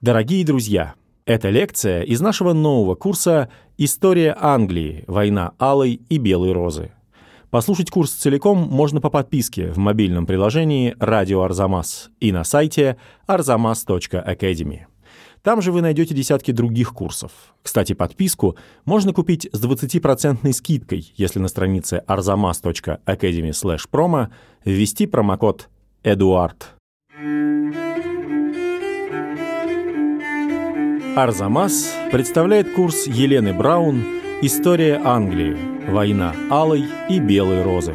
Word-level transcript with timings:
Дорогие 0.00 0.46
друзья, 0.46 0.94
это 1.26 1.50
лекция 1.50 2.00
из 2.04 2.22
нашего 2.22 2.54
нового 2.54 2.94
курса 2.94 3.50
«История 3.76 4.34
Англии. 4.40 5.04
Война 5.06 5.52
алой 5.58 6.00
и 6.08 6.16
белой 6.16 6.52
розы». 6.52 6.92
Послушать 7.50 7.90
курс 7.90 8.12
целиком 8.12 8.66
можно 8.66 9.02
по 9.02 9.10
подписке 9.10 9.66
в 9.66 9.76
мобильном 9.76 10.24
приложении 10.24 10.96
«Радио 10.98 11.42
Арзамас» 11.42 12.08
и 12.18 12.32
на 12.32 12.44
сайте 12.44 12.96
arzamas.academy. 13.28 14.86
Там 15.42 15.60
же 15.60 15.70
вы 15.70 15.82
найдете 15.82 16.14
десятки 16.14 16.50
других 16.50 16.94
курсов. 16.94 17.32
Кстати, 17.62 17.92
подписку 17.92 18.56
можно 18.86 19.12
купить 19.12 19.50
с 19.52 19.62
20% 19.62 20.50
скидкой, 20.54 21.12
если 21.16 21.40
на 21.40 21.48
странице 21.48 22.02
arzamas.academy 22.06 23.52
promo 23.92 24.28
ввести 24.64 25.04
промокод 25.04 25.68
«Эдуард». 26.02 26.74
Арзамас 31.16 31.92
представляет 32.12 32.72
курс 32.72 33.06
Елены 33.06 33.52
Браун 33.52 34.04
«История 34.42 35.00
Англии. 35.02 35.56
Война 35.88 36.34
алой 36.50 36.84
и 37.08 37.18
белой 37.18 37.62
розы». 37.62 37.92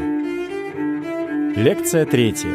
Лекция 1.55 2.05
третья. 2.05 2.51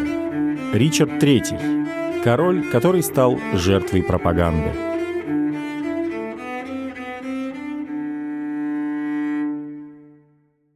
Ричард 0.75 1.13
III. 1.13 2.23
Король, 2.23 2.63
который 2.71 3.03
стал 3.03 3.39
жертвой 3.55 4.03
пропаганды. 4.03 4.90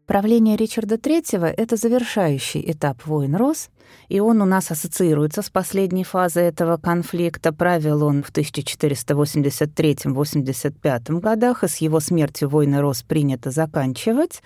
Правление 0.07 0.57
Ричарда 0.57 0.97
III— 0.97 1.55
это 1.57 1.77
завершающий 1.77 2.63
этап 2.71 3.07
войн 3.07 3.37
Рос, 3.37 3.71
и 4.11 4.21
он 4.21 4.43
у 4.43 4.45
нас 4.45 4.71
ассоциируется 4.71 5.41
с 5.41 5.49
последней 5.49 6.05
фазой 6.05 6.45
этого 6.45 6.77
конфликта. 6.77 7.55
Правил 7.55 8.05
он 8.05 8.23
в 8.23 8.31
1483-85 8.31 11.21
годах, 11.21 11.65
и 11.65 11.69
с 11.69 11.79
его 11.79 12.01
смертью 12.01 12.51
войны 12.51 12.83
Рос 12.83 13.03
принято 13.03 13.51
заканчивать. 13.51 14.43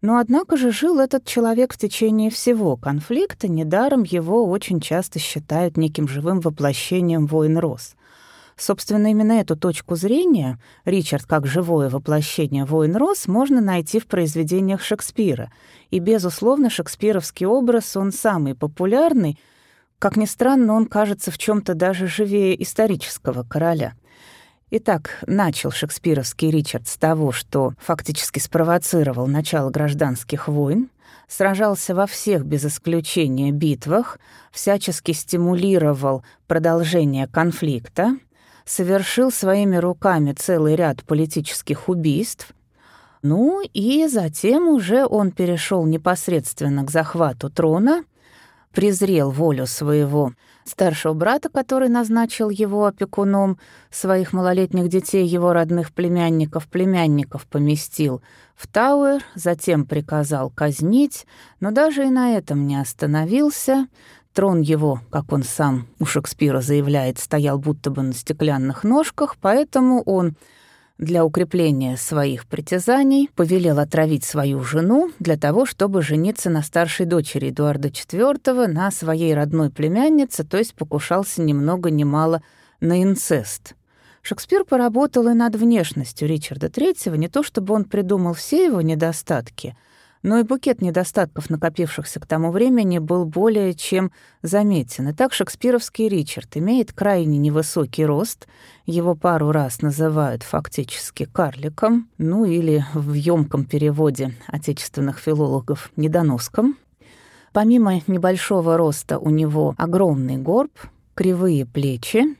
Но 0.00 0.16
однако 0.16 0.56
же 0.56 0.72
жил 0.72 0.98
этот 0.98 1.26
человек 1.26 1.74
в 1.74 1.78
течение 1.78 2.30
всего 2.30 2.78
конфликта, 2.78 3.48
недаром 3.48 4.04
его 4.04 4.48
очень 4.48 4.80
часто 4.80 5.18
считают 5.18 5.76
неким 5.76 6.08
живым 6.08 6.40
воплощением 6.40 7.26
войн 7.26 7.58
Рос— 7.58 7.96
Собственно, 8.62 9.08
именно 9.08 9.32
эту 9.32 9.56
точку 9.56 9.96
зрения, 9.96 10.56
Ричард 10.84 11.26
как 11.26 11.48
живое 11.48 11.88
воплощение 11.88 12.64
воин 12.64 12.94
Рос, 12.94 13.26
можно 13.26 13.60
найти 13.60 13.98
в 13.98 14.06
произведениях 14.06 14.82
Шекспира. 14.82 15.50
И, 15.90 15.98
безусловно, 15.98 16.70
шекспировский 16.70 17.44
образ, 17.44 17.96
он 17.96 18.12
самый 18.12 18.54
популярный. 18.54 19.36
Как 19.98 20.16
ни 20.16 20.26
странно, 20.26 20.74
он 20.74 20.86
кажется 20.86 21.32
в 21.32 21.38
чем 21.38 21.60
то 21.60 21.74
даже 21.74 22.06
живее 22.06 22.62
исторического 22.62 23.42
короля. 23.42 23.94
Итак, 24.70 25.18
начал 25.26 25.72
шекспировский 25.72 26.52
Ричард 26.52 26.86
с 26.86 26.96
того, 26.96 27.32
что 27.32 27.74
фактически 27.80 28.38
спровоцировал 28.38 29.26
начало 29.26 29.70
гражданских 29.70 30.46
войн, 30.46 30.88
сражался 31.26 31.96
во 31.96 32.06
всех 32.06 32.44
без 32.44 32.64
исключения 32.64 33.50
битвах, 33.50 34.20
всячески 34.52 35.10
стимулировал 35.10 36.22
продолжение 36.46 37.26
конфликта— 37.26 38.18
совершил 38.64 39.30
своими 39.30 39.76
руками 39.76 40.32
целый 40.32 40.76
ряд 40.76 41.04
политических 41.04 41.88
убийств. 41.88 42.52
Ну 43.22 43.62
и 43.72 44.08
затем 44.08 44.68
уже 44.68 45.06
он 45.06 45.30
перешел 45.30 45.86
непосредственно 45.86 46.84
к 46.84 46.90
захвату 46.90 47.50
трона, 47.50 48.04
презрел 48.72 49.30
волю 49.30 49.66
своего 49.66 50.32
старшего 50.64 51.12
брата, 51.12 51.48
который 51.48 51.88
назначил 51.88 52.50
его 52.50 52.86
опекуном 52.86 53.58
своих 53.90 54.32
малолетних 54.32 54.88
детей, 54.88 55.26
его 55.26 55.52
родных 55.52 55.92
племянников, 55.92 56.66
племянников 56.68 57.46
поместил 57.46 58.22
в 58.54 58.66
Тауэр, 58.68 59.22
затем 59.34 59.86
приказал 59.86 60.50
казнить, 60.50 61.26
но 61.60 61.70
даже 61.70 62.06
и 62.06 62.10
на 62.10 62.36
этом 62.36 62.66
не 62.66 62.80
остановился, 62.80 63.88
Трон 64.32 64.62
его, 64.62 65.00
как 65.10 65.30
он 65.32 65.42
сам 65.42 65.86
у 65.98 66.06
Шекспира 66.06 66.62
заявляет, 66.62 67.18
стоял 67.18 67.58
будто 67.58 67.90
бы 67.90 68.02
на 68.02 68.14
стеклянных 68.14 68.82
ножках, 68.82 69.36
поэтому 69.38 70.02
он 70.02 70.36
для 70.96 71.24
укрепления 71.24 71.98
своих 71.98 72.46
притязаний 72.46 73.28
повелел 73.34 73.78
отравить 73.78 74.24
свою 74.24 74.62
жену 74.62 75.10
для 75.18 75.36
того, 75.36 75.66
чтобы 75.66 76.00
жениться 76.00 76.48
на 76.48 76.62
старшей 76.62 77.04
дочери 77.04 77.50
Эдуарда 77.50 77.88
IV, 77.88 78.68
на 78.68 78.90
своей 78.90 79.34
родной 79.34 79.68
племяннице, 79.68 80.44
то 80.44 80.56
есть 80.56 80.74
покушался 80.74 81.42
ни 81.42 81.52
много 81.52 81.90
ни 81.90 82.04
мало 82.04 82.42
на 82.80 83.02
инцест. 83.02 83.74
Шекспир 84.22 84.64
поработал 84.64 85.28
и 85.28 85.34
над 85.34 85.56
внешностью 85.56 86.26
Ричарда 86.26 86.68
III, 86.68 87.18
не 87.18 87.28
то 87.28 87.42
чтобы 87.42 87.74
он 87.74 87.84
придумал 87.84 88.32
все 88.32 88.64
его 88.64 88.80
недостатки— 88.80 89.76
но 90.22 90.38
и 90.38 90.42
букет 90.42 90.80
недостатков, 90.80 91.50
накопившихся 91.50 92.20
к 92.20 92.26
тому 92.26 92.50
времени, 92.50 92.98
был 92.98 93.24
более 93.24 93.74
чем 93.74 94.12
заметен. 94.42 95.08
И 95.08 95.12
так 95.12 95.32
шекспировский 95.32 96.08
Ричард 96.08 96.56
имеет 96.56 96.92
крайне 96.92 97.38
невысокий 97.38 98.04
рост, 98.04 98.46
его 98.86 99.14
пару 99.14 99.52
раз 99.52 99.82
называют 99.82 100.42
фактически 100.42 101.24
карликом, 101.24 102.08
ну 102.18 102.44
или 102.44 102.84
в 102.94 103.12
ёмком 103.12 103.64
переводе 103.64 104.34
отечественных 104.46 105.18
филологов 105.18 105.90
недоноском. 105.96 106.76
Помимо 107.52 108.00
небольшого 108.06 108.76
роста 108.76 109.18
у 109.18 109.28
него 109.28 109.74
огромный 109.76 110.38
горб, 110.38 110.72
кривые 111.14 111.66
плечи, 111.66 112.36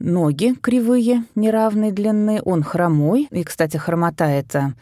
ноги 0.00 0.54
кривые, 0.60 1.24
неравной 1.34 1.92
длины, 1.92 2.40
он 2.44 2.64
хромой, 2.64 3.28
и, 3.30 3.44
кстати, 3.44 3.76
хромота— 3.76 4.24
это 4.26 4.74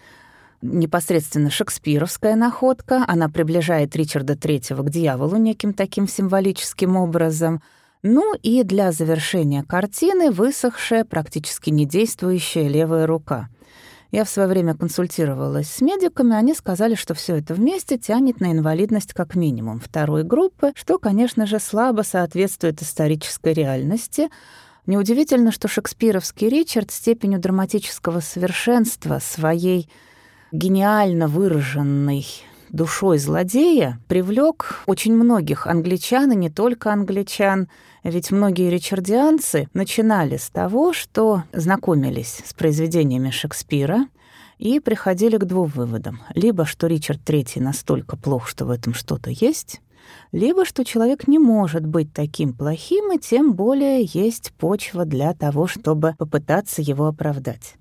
непосредственно 0.63 1.51
шекспировская 1.51 2.37
находка. 2.37 3.05
Она 3.07 3.29
приближает 3.29 3.95
Ричарда 3.97 4.35
III 4.35 4.83
к 4.83 4.91
дьяволу 4.91 5.37
неким 5.37 5.73
таким 5.73 6.09
символическим 6.09 6.97
образом. 6.97 7.63
Ну 8.03 8.35
и 8.43 8.63
для 8.63 8.93
завершения 8.93 9.65
картины 9.65 10.31
высохшая, 10.31 11.05
практически 11.05 11.71
недействующая 11.71 12.69
левая 12.69 13.07
рука. 13.07 13.49
Я 14.11 14.25
в 14.25 14.31
свое 14.31 14.49
время 14.49 14.75
консультировалась 14.75 15.69
с 15.69 15.81
медиками, 15.83 16.35
они 16.35 16.55
сказали, 16.55 16.95
что 16.95 17.13
все 17.13 17.37
это 17.37 17.53
вместе 17.53 17.99
тянет 17.99 18.41
на 18.41 18.53
инвалидность 18.53 19.13
как 19.13 19.35
минимум 19.35 19.81
второй 19.81 20.23
группы, 20.23 20.73
что, 20.75 20.99
конечно 20.99 21.45
же, 21.47 21.59
слабо 21.59 22.03
соответствует 22.03 22.81
исторической 22.81 23.53
реальности. 23.53 24.31
Неудивительно, 24.87 25.53
что 25.53 25.69
шекспировский 25.69 26.49
Ричард 26.49 26.91
степенью 26.91 27.39
драматического 27.39 28.21
совершенства 28.21 29.19
своей 29.19 29.91
гениально 30.53 31.29
выраженный 31.29 32.27
душой 32.71 33.19
злодея 33.19 34.01
привлек 34.09 34.83
очень 34.87 35.15
многих 35.15 35.67
англичан, 35.67 36.33
и 36.33 36.37
не 36.37 36.51
только 36.51 36.93
англичан, 36.93 37.69
ведь 38.05 38.31
многие 38.31 38.71
ричардианцы 38.71 39.69
начинали 39.75 40.37
с 40.37 40.51
того, 40.51 40.93
что 40.93 41.45
знакомились 41.53 42.43
с 42.45 42.55
произведениями 42.55 43.31
Шекспира 43.31 44.07
и 44.59 44.81
приходили 44.81 45.37
к 45.37 45.45
двум 45.45 45.67
выводам. 45.69 46.21
Либо 46.35 46.65
что 46.65 46.87
Ричард 46.87 47.21
III 47.29 47.61
настолько 47.61 48.17
плох, 48.17 48.49
что 48.49 48.67
в 48.67 48.71
этом 48.71 48.95
что-то 48.95 49.31
есть, 49.31 49.81
либо 50.33 50.65
что 50.65 50.85
человек 50.85 51.29
не 51.29 51.39
может 51.39 51.87
быть 51.87 52.13
таким 52.13 52.53
плохим, 52.53 53.13
и 53.13 53.19
тем 53.19 53.55
более 53.55 54.03
есть 54.03 54.53
почва 54.59 55.05
для 55.05 55.35
того, 55.35 55.67
чтобы 55.67 56.15
попытаться 56.19 56.83
его 56.83 57.07
оправдать. 57.07 57.77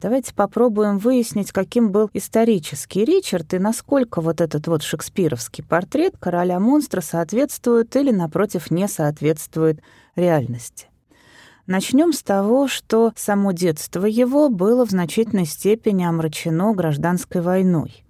Давайте 0.00 0.32
попробуем 0.32 0.96
выяснить, 0.96 1.52
каким 1.52 1.90
был 1.90 2.08
исторический 2.14 3.04
Ричард 3.04 3.52
и 3.52 3.58
насколько 3.58 4.22
вот 4.22 4.40
этот 4.40 4.66
вот 4.66 4.82
шекспировский 4.82 5.62
портрет 5.62 6.14
короля-монстра 6.18 7.02
соответствует 7.02 7.94
или, 7.96 8.10
напротив, 8.10 8.70
не 8.70 8.88
соответствует 8.88 9.82
реальности. 10.16 10.86
Начнем 11.66 12.14
с 12.14 12.22
того, 12.22 12.66
что 12.66 13.12
само 13.14 13.52
детство 13.52 14.06
его 14.06 14.48
было 14.48 14.86
в 14.86 14.90
значительной 14.90 15.44
степени 15.44 16.04
омрачено 16.04 16.72
гражданской 16.72 17.42
войной. 17.42 18.02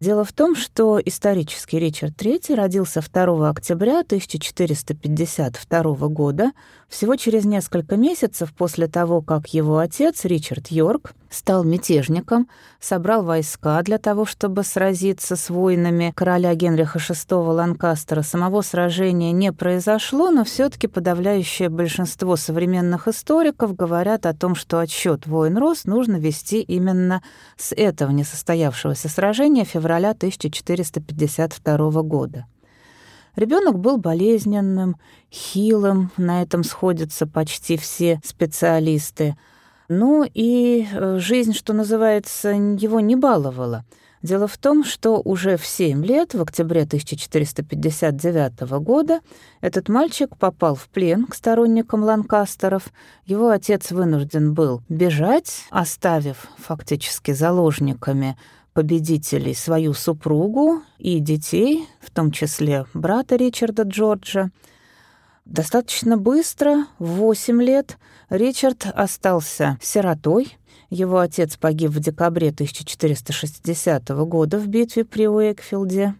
Дело 0.00 0.22
в 0.22 0.32
том, 0.32 0.54
что 0.54 1.00
исторический 1.04 1.80
Ричард 1.80 2.12
III 2.22 2.54
родился 2.54 3.00
2 3.00 3.50
октября 3.50 3.98
1452 4.00 6.08
года, 6.08 6.52
всего 6.88 7.16
через 7.16 7.44
несколько 7.44 7.96
месяцев 7.96 8.54
после 8.54 8.86
того, 8.86 9.22
как 9.22 9.48
его 9.48 9.78
отец, 9.78 10.24
Ричард 10.24 10.68
Йорк, 10.68 11.14
стал 11.30 11.64
мятежником, 11.64 12.48
собрал 12.80 13.24
войска 13.24 13.82
для 13.82 13.98
того, 13.98 14.24
чтобы 14.24 14.62
сразиться 14.62 15.34
с 15.34 15.50
воинами 15.50 16.12
короля 16.16 16.54
Генриха 16.54 17.00
VI 17.00 17.52
Ланкастера. 17.52 18.22
Самого 18.22 18.62
сражения 18.62 19.32
не 19.32 19.52
произошло, 19.52 20.30
но 20.30 20.44
все 20.44 20.70
таки 20.70 20.86
подавляющее 20.86 21.68
большинство 21.68 22.36
современных 22.36 23.08
историков 23.08 23.76
говорят 23.76 24.24
о 24.24 24.32
том, 24.32 24.54
что 24.54 24.78
отсчет 24.78 25.26
войн 25.26 25.58
Рос 25.58 25.84
нужно 25.84 26.16
вести 26.16 26.62
именно 26.62 27.22
с 27.58 27.74
этого 27.74 28.10
несостоявшегося 28.12 29.10
сражения 29.10 29.66
февраля 29.66 29.87
1452 29.96 32.02
года. 32.02 32.46
Ребенок 33.36 33.78
был 33.78 33.98
болезненным, 33.98 34.96
хилым, 35.32 36.10
на 36.16 36.42
этом 36.42 36.64
сходятся 36.64 37.26
почти 37.26 37.76
все 37.76 38.20
специалисты. 38.24 39.36
Ну 39.88 40.28
и 40.34 40.86
э, 40.90 41.18
жизнь, 41.18 41.52
что 41.52 41.72
называется, 41.72 42.50
его 42.50 43.00
не 43.00 43.16
баловала. 43.16 43.84
Дело 44.22 44.48
в 44.48 44.58
том, 44.58 44.82
что 44.82 45.20
уже 45.24 45.56
в 45.56 45.64
7 45.64 46.04
лет, 46.04 46.34
в 46.34 46.42
октябре 46.42 46.82
1459 46.82 48.60
года, 48.80 49.20
этот 49.60 49.88
мальчик 49.88 50.36
попал 50.36 50.74
в 50.74 50.88
плен 50.88 51.26
к 51.26 51.34
сторонникам 51.34 52.02
Ланкастеров. 52.02 52.88
Его 53.26 53.50
отец 53.50 53.92
вынужден 53.92 54.54
был 54.54 54.82
бежать, 54.88 55.66
оставив 55.70 56.48
фактически 56.58 57.30
заложниками 57.30 58.36
победителей 58.78 59.56
свою 59.56 59.92
супругу 59.92 60.82
и 60.98 61.18
детей, 61.18 61.88
в 62.00 62.12
том 62.12 62.30
числе 62.30 62.86
брата 62.94 63.34
Ричарда 63.34 63.82
Джорджа. 63.82 64.50
Достаточно 65.44 66.16
быстро, 66.16 66.86
в 67.00 67.06
8 67.14 67.60
лет, 67.60 67.98
Ричард 68.30 68.86
остался 68.94 69.78
сиротой. 69.82 70.56
Его 70.90 71.18
отец 71.18 71.56
погиб 71.56 71.90
в 71.90 71.98
декабре 71.98 72.50
1460 72.50 74.08
года 74.10 74.60
в 74.60 74.68
битве 74.68 75.04
при 75.04 75.26
Уэйкфилде. 75.26 76.14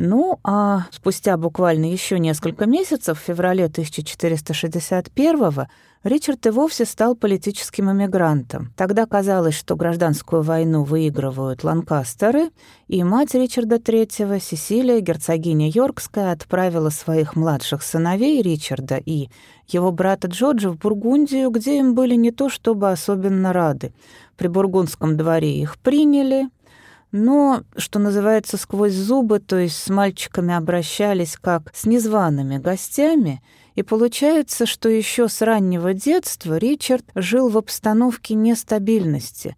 Ну, 0.00 0.38
а 0.44 0.86
спустя 0.92 1.36
буквально 1.36 1.90
еще 1.90 2.20
несколько 2.20 2.66
месяцев, 2.66 3.18
в 3.18 3.24
феврале 3.24 3.64
1461 3.64 5.66
Ричард 6.04 6.46
и 6.46 6.50
вовсе 6.50 6.84
стал 6.84 7.16
политическим 7.16 7.90
эмигрантом. 7.90 8.72
Тогда 8.76 9.06
казалось, 9.06 9.56
что 9.56 9.74
гражданскую 9.74 10.42
войну 10.42 10.84
выигрывают 10.84 11.64
ланкастеры, 11.64 12.50
и 12.86 13.02
мать 13.02 13.34
Ричарда 13.34 13.78
III, 13.78 14.40
Сесилия, 14.40 15.00
герцогиня 15.00 15.68
Йоркская, 15.68 16.30
отправила 16.30 16.90
своих 16.90 17.34
младших 17.34 17.82
сыновей 17.82 18.40
Ричарда 18.40 18.98
и 19.04 19.30
его 19.66 19.90
брата 19.90 20.28
Джорджа 20.28 20.70
в 20.70 20.78
Бургундию, 20.78 21.50
где 21.50 21.80
им 21.80 21.96
были 21.96 22.14
не 22.14 22.30
то 22.30 22.48
чтобы 22.48 22.92
особенно 22.92 23.52
рады. 23.52 23.92
При 24.36 24.46
бургундском 24.46 25.16
дворе 25.16 25.60
их 25.60 25.76
приняли, 25.78 26.50
но, 27.12 27.62
что 27.76 27.98
называется, 27.98 28.56
сквозь 28.56 28.92
зубы, 28.92 29.38
то 29.38 29.56
есть 29.56 29.76
с 29.76 29.88
мальчиками 29.88 30.54
обращались 30.54 31.36
как 31.40 31.70
с 31.74 31.86
незваными 31.86 32.58
гостями, 32.58 33.42
и 33.74 33.82
получается, 33.82 34.66
что 34.66 34.88
еще 34.88 35.28
с 35.28 35.40
раннего 35.40 35.94
детства 35.94 36.56
Ричард 36.58 37.04
жил 37.14 37.48
в 37.48 37.56
обстановке 37.56 38.34
нестабильности. 38.34 39.56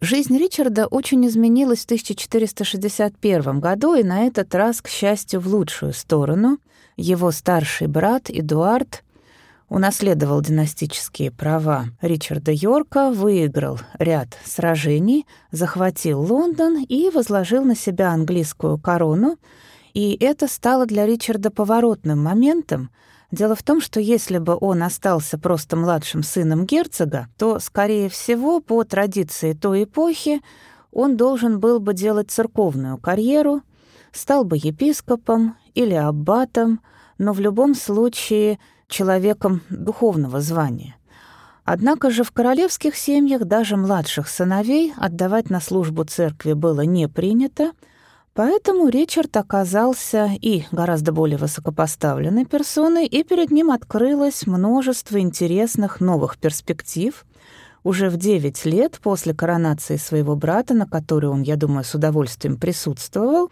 Жизнь 0.00 0.36
Ричарда 0.36 0.86
очень 0.86 1.26
изменилась 1.26 1.80
в 1.80 1.84
1461 1.84 3.60
году, 3.60 3.94
и 3.94 4.02
на 4.02 4.26
этот 4.26 4.54
раз, 4.54 4.82
к 4.82 4.88
счастью, 4.88 5.40
в 5.40 5.46
лучшую 5.46 5.94
сторону. 5.94 6.58
Его 6.96 7.30
старший 7.30 7.86
брат 7.86 8.28
Эдуард 8.28 9.02
унаследовал 9.68 10.40
династические 10.40 11.30
права 11.30 11.86
Ричарда 12.00 12.52
Йорка, 12.52 13.10
выиграл 13.10 13.78
ряд 13.98 14.28
сражений, 14.44 15.26
захватил 15.50 16.20
Лондон 16.20 16.84
и 16.88 17.10
возложил 17.10 17.64
на 17.64 17.74
себя 17.74 18.10
английскую 18.10 18.78
корону, 18.78 19.38
и 19.94 20.16
это 20.20 20.48
стало 20.48 20.86
для 20.86 21.06
Ричарда 21.06 21.50
поворотным 21.50 22.22
моментом. 22.22 22.90
Дело 23.30 23.56
в 23.56 23.62
том, 23.62 23.80
что 23.80 24.00
если 24.00 24.38
бы 24.38 24.56
он 24.60 24.82
остался 24.82 25.38
просто 25.38 25.76
младшим 25.76 26.22
сыном 26.22 26.66
герцога, 26.66 27.28
то, 27.36 27.58
скорее 27.58 28.08
всего, 28.08 28.60
по 28.60 28.84
традиции 28.84 29.54
той 29.54 29.84
эпохи, 29.84 30.40
он 30.92 31.16
должен 31.16 31.58
был 31.58 31.80
бы 31.80 31.94
делать 31.94 32.30
церковную 32.30 32.98
карьеру, 32.98 33.62
стал 34.12 34.44
бы 34.44 34.56
епископом 34.56 35.56
или 35.74 35.94
аббатом, 35.94 36.80
но 37.18 37.32
в 37.32 37.40
любом 37.40 37.74
случае– 37.74 38.58
человеком 38.88 39.62
духовного 39.70 40.40
звания. 40.40 40.96
Однако 41.64 42.10
же 42.10 42.24
в 42.24 42.30
королевских 42.30 42.94
семьях 42.94 43.44
даже 43.44 43.76
младших 43.76 44.28
сыновей 44.28 44.92
отдавать 44.96 45.48
на 45.48 45.60
службу 45.60 46.04
церкви 46.04 46.52
было 46.52 46.82
не 46.82 47.08
принято, 47.08 47.72
поэтому 48.34 48.88
Ричард 48.88 49.34
оказался 49.38 50.30
и 50.40 50.64
гораздо 50.72 51.12
более 51.12 51.38
высокопоставленной 51.38 52.44
персоной, 52.44 53.06
и 53.06 53.22
перед 53.24 53.50
ним 53.50 53.70
открылось 53.70 54.46
множество 54.46 55.18
интересных 55.18 56.00
новых 56.00 56.36
перспектив. 56.36 57.24
Уже 57.82 58.10
в 58.10 58.16
9 58.16 58.64
лет 58.66 58.98
после 59.02 59.34
коронации 59.34 59.96
своего 59.96 60.36
брата, 60.36 60.74
на 60.74 60.86
которой 60.86 61.26
он, 61.26 61.42
я 61.42 61.56
думаю, 61.56 61.84
с 61.84 61.94
удовольствием 61.94 62.58
присутствовал, 62.58 63.50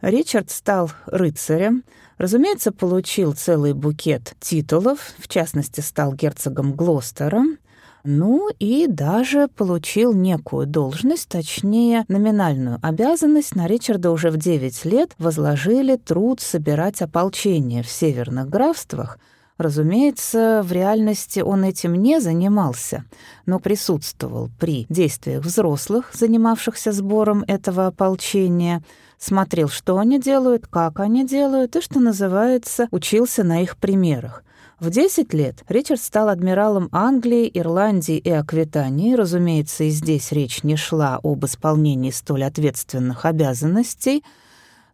Ричард 0.00 0.50
стал 0.50 0.90
рыцарем, 1.06 1.84
разумеется, 2.18 2.72
получил 2.72 3.34
целый 3.34 3.72
букет 3.72 4.34
титулов, 4.40 5.14
в 5.18 5.28
частности, 5.28 5.80
стал 5.80 6.12
герцогом 6.12 6.74
Глостером, 6.74 7.58
ну 8.04 8.48
и 8.60 8.86
даже 8.86 9.48
получил 9.48 10.12
некую 10.12 10.66
должность, 10.66 11.28
точнее, 11.28 12.04
номинальную 12.08 12.78
обязанность. 12.80 13.56
На 13.56 13.66
Ричарда 13.66 14.12
уже 14.12 14.30
в 14.30 14.36
9 14.36 14.84
лет 14.84 15.12
возложили 15.18 15.96
труд 15.96 16.40
собирать 16.40 17.02
ополчение 17.02 17.82
в 17.82 17.88
северных 17.88 18.48
графствах— 18.48 19.18
Разумеется, 19.58 20.60
в 20.62 20.70
реальности 20.70 21.40
он 21.40 21.64
этим 21.64 21.94
не 21.94 22.20
занимался, 22.20 23.04
но 23.46 23.58
присутствовал 23.58 24.50
при 24.58 24.86
действиях 24.90 25.44
взрослых, 25.44 26.10
занимавшихся 26.12 26.92
сбором 26.92 27.42
этого 27.46 27.86
ополчения, 27.86 28.82
смотрел, 29.18 29.68
что 29.68 29.98
они 29.98 30.20
делают, 30.20 30.66
как 30.66 31.00
они 31.00 31.26
делают, 31.26 31.76
и, 31.76 31.80
что 31.80 32.00
называется, 32.00 32.88
учился 32.90 33.44
на 33.44 33.62
их 33.62 33.76
примерах. 33.76 34.42
В 34.78 34.90
10 34.90 35.32
лет 35.32 35.62
Ричард 35.68 36.02
стал 36.02 36.28
адмиралом 36.28 36.90
Англии, 36.92 37.50
Ирландии 37.52 38.18
и 38.18 38.30
Аквитании. 38.30 39.14
Разумеется, 39.14 39.84
и 39.84 39.90
здесь 39.90 40.32
речь 40.32 40.62
не 40.64 40.76
шла 40.76 41.18
об 41.22 41.44
исполнении 41.46 42.10
столь 42.10 42.44
ответственных 42.44 43.24
обязанностей— 43.24 44.22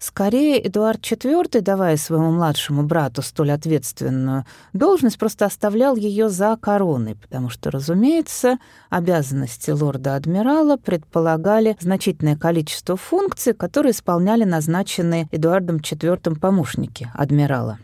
Скорее, 0.02 0.60
Эдуард 0.66 1.00
IV, 1.00 1.60
давая 1.60 1.96
своему 1.96 2.32
младшему 2.32 2.82
брату 2.82 3.22
столь 3.22 3.52
ответственную 3.52 4.44
должность, 4.72 5.16
просто 5.16 5.44
оставлял 5.44 5.94
ее 5.94 6.28
за 6.28 6.58
короной, 6.60 7.14
потому 7.14 7.50
что, 7.50 7.70
разумеется, 7.70 8.58
обязанности 8.90 9.70
лорда-адмирала 9.70 10.76
предполагали 10.76 11.76
значительное 11.78 12.36
количество 12.36 12.96
функций, 12.96 13.54
которые 13.54 13.92
исполняли 13.92 14.42
назначенные 14.42 15.28
Эдуардом 15.30 15.76
IV 15.76 16.36
помощники 16.40 17.08
адмирала. 17.14 17.78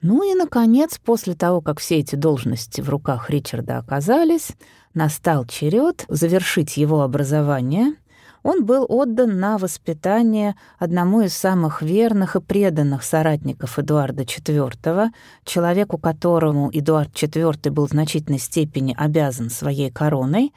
Ну 0.00 0.22
и, 0.22 0.34
наконец, 0.34 0.98
после 0.98 1.34
того, 1.34 1.60
как 1.60 1.78
все 1.78 1.98
эти 1.98 2.14
должности 2.14 2.80
в 2.80 2.88
руках 2.88 3.28
Ричарда 3.28 3.76
оказались, 3.76 4.52
настал 4.94 5.44
черед 5.44 6.06
завершить 6.08 6.78
его 6.78 7.02
образование— 7.02 7.96
он 8.42 8.64
был 8.64 8.86
отдан 8.88 9.38
на 9.38 9.58
воспитание 9.58 10.56
одному 10.78 11.20
из 11.20 11.34
самых 11.34 11.82
верных 11.82 12.36
и 12.36 12.40
преданных 12.40 13.02
соратников 13.02 13.78
Эдуарда 13.78 14.22
IV, 14.22 15.10
человеку, 15.44 15.98
которому 15.98 16.70
Эдуард 16.72 17.12
IV 17.14 17.70
был 17.70 17.86
в 17.86 17.90
значительной 17.90 18.38
степени 18.38 18.94
обязан 18.96 19.50
своей 19.50 19.90
короной. 19.90 20.52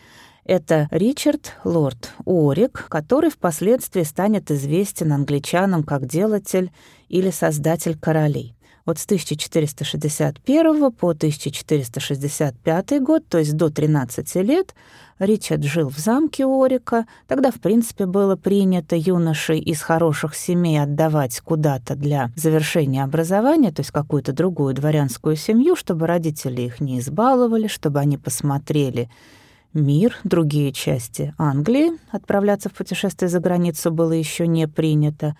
Это 0.45 0.87
Ричард 0.91 1.53
Лорд 1.63 2.11
Орик, 2.25 2.87
который 2.89 3.29
впоследствии 3.29 4.03
станет 4.03 4.51
известен 4.51 5.13
англичанам 5.13 5.83
как 5.83 6.05
делатель 6.05 6.71
или 7.07 7.29
создатель 7.31 7.97
королей. 7.97 8.55
Вот 8.85 8.99
с 8.99 9.05
1461 9.05 10.91
по 10.91 11.09
1465 11.11 13.01
год, 13.01 13.25
то 13.29 13.37
есть 13.37 13.55
до 13.55 13.69
13 13.69 14.35
лет, 14.35 14.75
Ричард 15.19 15.63
жил 15.63 15.89
в 15.89 15.97
замке 15.97 16.45
Орика. 16.45 17.05
Тогда, 17.27 17.51
в 17.51 17.61
принципе, 17.61 18.05
было 18.05 18.35
принято 18.35 18.97
юношей 18.97 19.59
из 19.59 19.81
хороших 19.81 20.35
семей 20.35 20.81
отдавать 20.81 21.39
куда-то 21.39 21.95
для 21.95 22.29
завершения 22.35 23.05
образования, 23.05 23.71
то 23.71 23.79
есть 23.81 23.91
какую-то 23.91 24.33
другую 24.33 24.73
дворянскую 24.73 25.37
семью, 25.37 25.77
чтобы 25.77 26.07
родители 26.07 26.63
их 26.63 26.81
не 26.81 26.99
избаловали, 26.99 27.67
чтобы 27.67 27.99
они 27.99 28.17
посмотрели 28.17 29.09
мир, 29.73 30.17
другие 30.25 30.73
части 30.73 31.33
Англии. 31.37 31.91
Отправляться 32.11 32.67
в 32.69 32.73
путешествие 32.73 33.29
за 33.29 33.39
границу 33.39 33.91
было 33.91 34.11
еще 34.11 34.45
не 34.45 34.67
принято. 34.67 35.37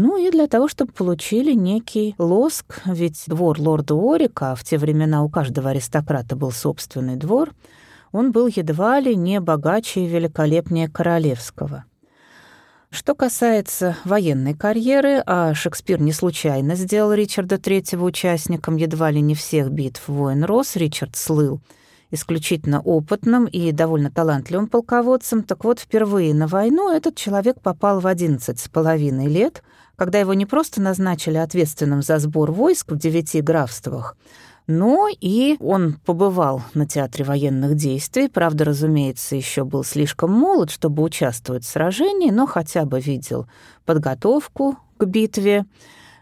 Ну 0.00 0.16
и 0.16 0.30
для 0.30 0.46
того, 0.46 0.68
чтобы 0.68 0.92
получили 0.92 1.54
некий 1.54 2.14
лоск, 2.18 2.82
ведь 2.86 3.24
двор 3.26 3.60
лорда 3.60 3.96
Орика, 3.96 4.52
а 4.52 4.54
в 4.54 4.62
те 4.62 4.78
времена 4.78 5.24
у 5.24 5.28
каждого 5.28 5.70
аристократа 5.70 6.36
был 6.36 6.52
собственный 6.52 7.16
двор, 7.16 7.50
он 8.12 8.30
был 8.30 8.46
едва 8.46 9.00
ли 9.00 9.16
не 9.16 9.40
богаче 9.40 10.02
и 10.02 10.06
великолепнее 10.06 10.88
королевского. 10.88 11.84
Что 12.90 13.16
касается 13.16 13.96
военной 14.04 14.54
карьеры, 14.54 15.20
а 15.26 15.52
Шекспир 15.52 16.00
не 16.00 16.12
случайно 16.12 16.76
сделал 16.76 17.12
Ричарда 17.12 17.56
III 17.56 17.98
участником 17.98 18.76
едва 18.76 19.10
ли 19.10 19.20
не 19.20 19.34
всех 19.34 19.72
битв 19.72 20.06
воин 20.06 20.44
Рос, 20.44 20.76
Ричард 20.76 21.16
слыл 21.16 21.60
исключительно 22.12 22.80
опытным 22.80 23.46
и 23.46 23.72
довольно 23.72 24.12
талантливым 24.12 24.68
полководцем, 24.68 25.42
так 25.42 25.64
вот 25.64 25.80
впервые 25.80 26.32
на 26.34 26.46
войну 26.46 26.90
этот 26.90 27.16
человек 27.16 27.60
попал 27.60 27.98
в 27.98 28.06
одиннадцать 28.06 28.60
с 28.60 28.68
половиной 28.68 29.26
лет— 29.26 29.64
когда 29.98 30.20
его 30.20 30.32
не 30.32 30.46
просто 30.46 30.80
назначили 30.80 31.36
ответственным 31.36 32.02
за 32.02 32.18
сбор 32.20 32.52
войск 32.52 32.92
в 32.92 32.96
девяти 32.96 33.40
графствах, 33.40 34.16
но 34.68 35.08
и 35.08 35.56
он 35.58 35.98
побывал 36.06 36.62
на 36.72 36.86
театре 36.86 37.24
военных 37.24 37.74
действий. 37.74 38.28
Правда, 38.28 38.64
разумеется, 38.64 39.34
еще 39.34 39.64
был 39.64 39.82
слишком 39.82 40.30
молод, 40.30 40.70
чтобы 40.70 41.02
участвовать 41.02 41.64
в 41.64 41.68
сражении, 41.68 42.30
но 42.30 42.46
хотя 42.46 42.84
бы 42.84 43.00
видел 43.00 43.48
подготовку 43.84 44.78
к 44.98 45.04
битве 45.04 45.66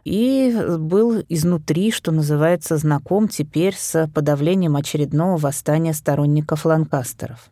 и 0.04 0.56
был 0.78 1.22
изнутри, 1.28 1.90
что 1.90 2.12
называется, 2.12 2.78
знаком 2.78 3.28
теперь 3.28 3.74
с 3.76 4.08
подавлением 4.14 4.76
очередного 4.76 5.36
восстания 5.36 5.92
сторонников 5.92 6.64
Ланкастеров. 6.64 7.50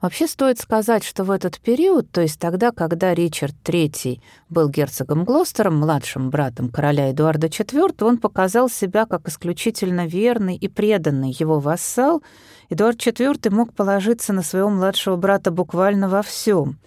Вообще 0.00 0.28
стоит 0.28 0.60
сказать, 0.60 1.02
что 1.02 1.24
в 1.24 1.30
этот 1.32 1.58
период, 1.58 2.08
то 2.12 2.20
есть 2.20 2.38
тогда, 2.38 2.70
когда 2.70 3.14
Ричард 3.14 3.56
III 3.64 4.20
был 4.48 4.68
герцогом 4.68 5.24
Глостером, 5.24 5.78
младшим 5.78 6.30
братом 6.30 6.68
короля 6.68 7.10
Эдуарда 7.10 7.48
IV, 7.48 8.04
он 8.04 8.18
показал 8.18 8.68
себя 8.68 9.06
как 9.06 9.26
исключительно 9.26 10.06
верный 10.06 10.54
и 10.54 10.68
преданный 10.68 11.34
его 11.36 11.58
вассал. 11.58 12.22
Эдуард 12.70 13.04
IV 13.04 13.50
мог 13.50 13.74
положиться 13.74 14.32
на 14.32 14.42
своего 14.42 14.70
младшего 14.70 15.16
брата 15.16 15.50
буквально 15.50 16.08
во 16.08 16.22
всем. 16.22 16.78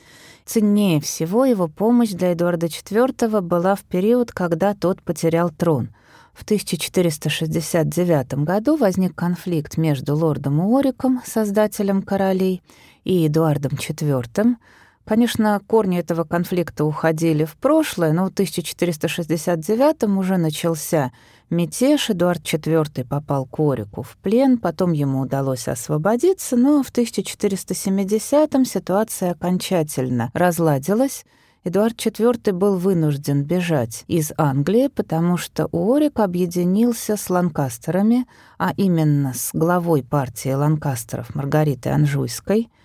Ценнее 0.45 1.01
всего 1.01 1.43
его 1.43 1.67
помощь 1.67 2.11
для 2.11 2.31
Эдуарда 2.31 2.67
IV 2.67 3.41
была 3.41 3.75
в 3.75 3.83
период, 3.83 4.31
когда 4.31 4.73
тот 4.73 5.01
потерял 5.01 5.49
трон— 5.49 5.89
в 6.33 6.43
1469 6.43 8.45
году 8.45 8.77
возник 8.77 9.13
конфликт 9.13 9.77
между 9.77 10.15
лордом 10.15 10.61
Уориком, 10.61 11.21
создателем 11.25 12.01
королей, 12.01 12.61
и 13.03 13.27
Эдуардом 13.27 13.71
IV. 13.73 14.55
Конечно, 15.05 15.59
корни 15.65 15.99
этого 15.99 16.23
конфликта 16.23 16.85
уходили 16.85 17.43
в 17.43 17.57
прошлое, 17.57 18.13
но 18.13 18.25
в 18.25 18.29
1469 18.29 20.03
уже 20.17 20.37
начался 20.37 21.11
мятеж. 21.49 22.11
Эдуард 22.11 22.43
IV 22.43 23.05
попал 23.05 23.45
к 23.45 23.59
Орику 23.59 24.03
в 24.03 24.15
плен, 24.17 24.57
потом 24.57 24.91
ему 24.91 25.21
удалось 25.21 25.67
освободиться, 25.67 26.55
но 26.55 26.83
в 26.83 26.89
1470 26.89 28.67
ситуация 28.67 29.31
окончательно 29.31 30.29
разладилась. 30.33 31.25
Эдуард 31.63 31.95
IV 31.95 32.53
был 32.53 32.77
вынужден 32.77 33.43
бежать 33.43 34.03
из 34.07 34.31
Англии, 34.37 34.87
потому 34.87 35.37
что 35.37 35.67
Уорик 35.71 36.19
объединился 36.19 37.17
с 37.17 37.29
Ланкастерами, 37.29 38.25
а 38.57 38.71
именно 38.77 39.33
с 39.35 39.51
главой 39.53 40.03
партии 40.03 40.49
Ланкастеров 40.53 41.35
Маргаритой 41.35 41.91
Анжуйской— 41.91 42.69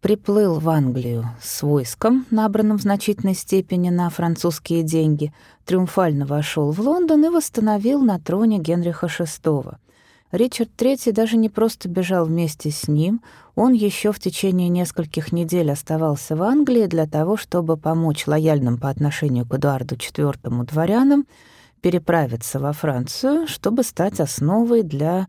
приплыл 0.00 0.58
в 0.58 0.68
Англию 0.68 1.26
с 1.42 1.62
войском, 1.62 2.26
набранным 2.30 2.78
в 2.78 2.82
значительной 2.82 3.34
степени 3.34 3.90
на 3.90 4.08
французские 4.10 4.82
деньги, 4.82 5.32
триумфально 5.64 6.26
вошел 6.26 6.70
в 6.72 6.80
Лондон 6.80 7.24
и 7.24 7.28
восстановил 7.28 8.00
на 8.00 8.18
троне 8.18 8.58
Генриха 8.58 9.06
VI. 9.06 9.76
Ричард 10.32 10.70
III 10.78 11.12
даже 11.12 11.36
не 11.36 11.48
просто 11.48 11.88
бежал 11.88 12.24
вместе 12.24 12.70
с 12.70 12.88
ним, 12.88 13.20
он 13.56 13.72
еще 13.72 14.12
в 14.12 14.20
течение 14.20 14.68
нескольких 14.68 15.32
недель 15.32 15.70
оставался 15.70 16.36
в 16.36 16.42
Англии 16.42 16.86
для 16.86 17.06
того, 17.06 17.36
чтобы 17.36 17.76
помочь 17.76 18.26
лояльным 18.26 18.78
по 18.78 18.88
отношению 18.88 19.44
к 19.44 19.54
Эдуарду 19.54 19.96
IV 19.96 20.66
дворянам 20.66 21.26
переправиться 21.80 22.60
во 22.60 22.72
Францию, 22.72 23.48
чтобы 23.48 23.82
стать 23.82 24.20
основой 24.20 24.82
для 24.82 25.26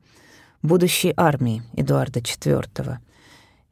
будущей 0.62 1.14
армии 1.18 1.64
Эдуарда 1.74 2.20
IV. 2.20 3.00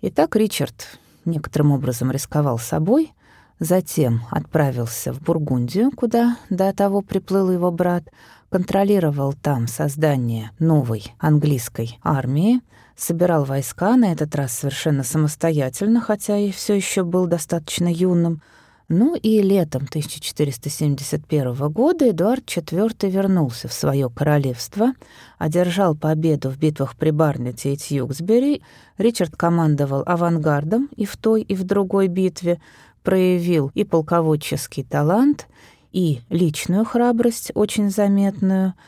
Итак, 0.01 0.37
Ричард 0.37 0.97
некоторым 1.25 1.73
образом 1.73 2.09
рисковал 2.09 2.57
собой, 2.57 3.11
затем 3.59 4.21
отправился 4.31 5.11
в 5.11 5.21
Бургундию, 5.21 5.91
куда 5.91 6.37
до 6.49 6.71
того 6.71 7.01
приплыл 7.01 7.51
его 7.51 7.69
брат, 7.69 8.05
контролировал 8.49 9.33
там 9.33 9.67
создание 9.67 10.51
новой 10.57 11.13
английской 11.19 11.99
армии, 12.01 12.61
собирал 12.95 13.43
войска, 13.43 13.97
на 13.97 14.13
этот 14.13 14.33
раз 14.35 14.53
совершенно 14.53 15.03
самостоятельно, 15.03 15.99
хотя 15.99 16.37
и 16.37 16.51
все 16.51 16.75
еще 16.75 17.03
был 17.03 17.27
достаточно 17.27 17.91
юным, 17.91 18.41
ну 18.89 19.15
и 19.15 19.41
летом 19.43 19.83
1471 19.83 21.53
года 21.69 22.09
Эдуард 22.09 22.43
IV 22.45 23.09
вернулся 23.09 23.67
в 23.67 23.73
свое 23.73 24.09
королевство, 24.09 24.93
одержал 25.37 25.95
победу 25.95 26.49
в 26.49 26.57
битвах 26.57 26.95
при 26.95 27.11
Барнете 27.11 27.73
и 27.73 27.77
Тьюксбери, 27.77 28.63
Ричард 28.97 29.35
командовал 29.35 30.01
авангардом 30.05 30.89
и 30.95 31.05
в 31.05 31.17
той, 31.17 31.43
и 31.43 31.55
в 31.55 31.63
другой 31.63 32.07
битве, 32.07 32.59
проявил 33.03 33.71
и 33.75 33.83
полководческий 33.83 34.83
талант, 34.83 35.47
и 35.91 36.21
личную 36.29 36.83
храбрость 36.83 37.51
очень 37.53 37.91
заметную— 37.91 38.73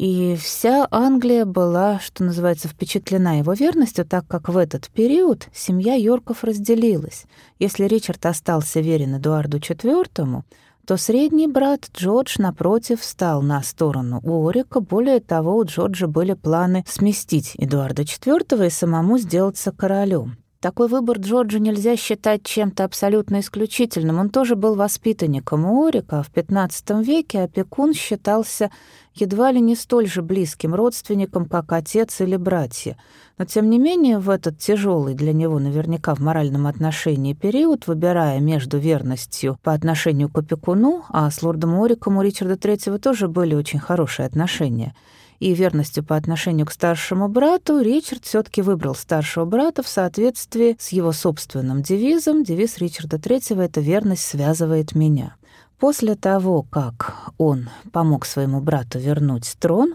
и 0.00 0.34
вся 0.34 0.88
Англия 0.90 1.44
была, 1.44 1.98
что 1.98 2.24
называется, 2.24 2.68
впечатлена 2.68 3.36
его 3.40 3.52
верностью, 3.52 4.06
так 4.06 4.26
как 4.26 4.48
в 4.48 4.56
этот 4.56 4.88
период 4.88 5.48
семья 5.52 5.94
Йорков 5.94 6.42
разделилась. 6.42 7.26
Если 7.58 7.84
Ричард 7.84 8.24
остался 8.24 8.80
верен 8.80 9.16
Эдуарду 9.16 9.58
IV, 9.58 10.42
то 10.86 10.96
средний 10.96 11.48
брат 11.48 11.90
Джордж, 11.94 12.36
напротив, 12.38 13.02
встал 13.02 13.42
на 13.42 13.62
сторону 13.62 14.20
Уорика. 14.24 14.80
Более 14.80 15.20
того, 15.20 15.58
у 15.58 15.66
Джорджа 15.66 16.06
были 16.06 16.32
планы 16.32 16.82
сместить 16.88 17.52
Эдуарда 17.58 18.00
IV 18.00 18.68
и 18.68 18.70
самому 18.70 19.18
сделаться 19.18 19.70
королем. 19.70 20.39
Такой 20.62 20.88
выбор 20.88 21.18
Джорджа 21.18 21.58
нельзя 21.58 21.96
считать 21.96 22.42
чем-то 22.42 22.84
абсолютно 22.84 23.40
исключительным. 23.40 24.18
Он 24.18 24.28
тоже 24.28 24.56
был 24.56 24.74
воспитанником 24.74 25.64
Уорика, 25.64 26.18
а 26.18 26.22
в 26.22 26.30
XV 26.30 27.02
веке 27.02 27.40
опекун 27.40 27.94
считался 27.94 28.70
едва 29.14 29.52
ли 29.52 29.60
не 29.62 29.74
столь 29.74 30.06
же 30.06 30.20
близким 30.20 30.74
родственником, 30.74 31.46
как 31.46 31.72
отец 31.72 32.20
или 32.20 32.36
братья. 32.36 32.98
Но, 33.38 33.46
тем 33.46 33.70
не 33.70 33.78
менее, 33.78 34.18
в 34.18 34.28
этот 34.28 34.58
тяжелый 34.58 35.14
для 35.14 35.32
него 35.32 35.58
наверняка 35.58 36.14
в 36.14 36.18
моральном 36.18 36.66
отношении 36.66 37.32
период, 37.32 37.86
выбирая 37.86 38.38
между 38.40 38.76
верностью 38.76 39.58
по 39.62 39.72
отношению 39.72 40.28
к 40.28 40.36
опекуну, 40.36 41.04
а 41.08 41.30
с 41.30 41.42
лордом 41.42 41.72
Уориком 41.78 42.18
у 42.18 42.22
Ричарда 42.22 42.56
III 42.56 42.98
тоже 42.98 43.28
были 43.28 43.54
очень 43.54 43.78
хорошие 43.78 44.26
отношения— 44.26 44.94
и 45.40 45.54
верностью 45.54 46.04
по 46.04 46.16
отношению 46.16 46.66
к 46.66 46.70
старшему 46.70 47.26
брату, 47.28 47.80
Ричард 47.80 48.24
все 48.24 48.42
таки 48.42 48.62
выбрал 48.62 48.94
старшего 48.94 49.46
брата 49.46 49.82
в 49.82 49.88
соответствии 49.88 50.76
с 50.78 50.90
его 50.90 51.12
собственным 51.12 51.82
девизом. 51.82 52.44
Девиз 52.44 52.78
Ричарда 52.78 53.16
III— 53.16 53.62
это 53.64 53.80
«Верность 53.80 54.24
связывает 54.24 54.94
меня». 54.94 55.34
После 55.78 56.14
того, 56.14 56.62
как 56.62 57.32
он 57.38 57.70
помог 57.90 58.26
своему 58.26 58.60
брату 58.60 58.98
вернуть 58.98 59.56
трон, 59.58 59.94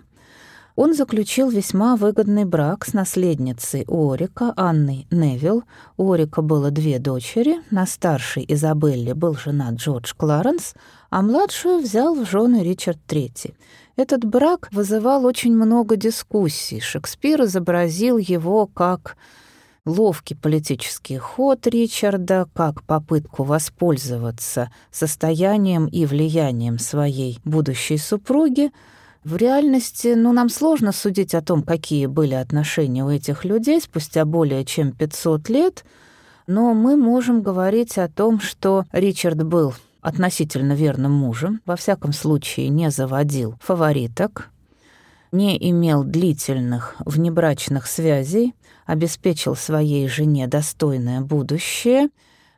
он 0.75 0.93
заключил 0.93 1.49
весьма 1.49 1.95
выгодный 1.95 2.43
брак 2.43 2.85
с 2.85 2.93
наследницей 2.93 3.85
Орика, 3.87 4.51
Анной 4.57 5.07
Невилл. 5.09 5.63
У 5.95 6.11
Орика 6.11 6.41
было 6.41 6.69
две 6.71 6.99
дочери. 6.99 7.61
На 7.71 7.85
старшей 7.85 8.43
Изабелле 8.47 9.13
был 9.13 9.35
женат 9.35 9.75
Джордж 9.75 10.13
Кларенс, 10.17 10.73
а 11.11 11.21
младшую 11.21 11.79
взял 11.79 12.15
в 12.15 12.29
жены 12.29 12.63
Ричард 12.63 12.97
III. 13.07 13.53
Этот 13.97 14.25
брак 14.25 14.67
вызывал 14.71 15.25
очень 15.25 15.55
много 15.55 15.95
дискуссий. 15.95 16.81
Шекспир 16.81 17.43
изобразил 17.43 18.17
его 18.17 18.67
как 18.67 19.15
ловкий 19.85 20.35
политический 20.35 21.17
ход 21.17 21.65
Ричарда, 21.65 22.49
как 22.53 22.83
попытку 22.83 23.43
воспользоваться 23.43 24.69
состоянием 24.91 25.85
и 25.85 26.05
влиянием 26.05 26.77
своей 26.77 27.39
будущей 27.45 27.97
супруги. 27.97 28.71
В 29.23 29.37
реальности, 29.37 30.13
ну, 30.15 30.33
нам 30.33 30.49
сложно 30.49 30.91
судить 30.91 31.33
о 31.33 31.41
том, 31.41 31.63
какие 31.63 32.07
были 32.07 32.33
отношения 32.33 33.05
у 33.05 33.09
этих 33.09 33.45
людей 33.45 33.79
спустя 33.79 34.25
более 34.25 34.65
чем 34.65 34.91
500 34.91 35.49
лет, 35.49 35.85
но 36.47 36.73
мы 36.73 36.97
можем 36.97 37.41
говорить 37.41 37.97
о 37.97 38.09
том, 38.09 38.39
что 38.41 38.83
Ричард 38.91 39.41
был 39.43 39.73
относительно 40.05 40.73
верным 40.73 41.11
мужем, 41.11 41.61
во 41.65 41.75
всяком 41.75 42.13
случае 42.13 42.69
не 42.69 42.91
заводил 42.91 43.55
фавориток, 43.59 44.49
не 45.31 45.57
имел 45.71 46.03
длительных 46.03 46.95
внебрачных 46.99 47.87
связей, 47.87 48.53
обеспечил 48.85 49.55
своей 49.55 50.07
жене 50.07 50.45
достойное 50.45 51.21
будущее. 51.21 52.09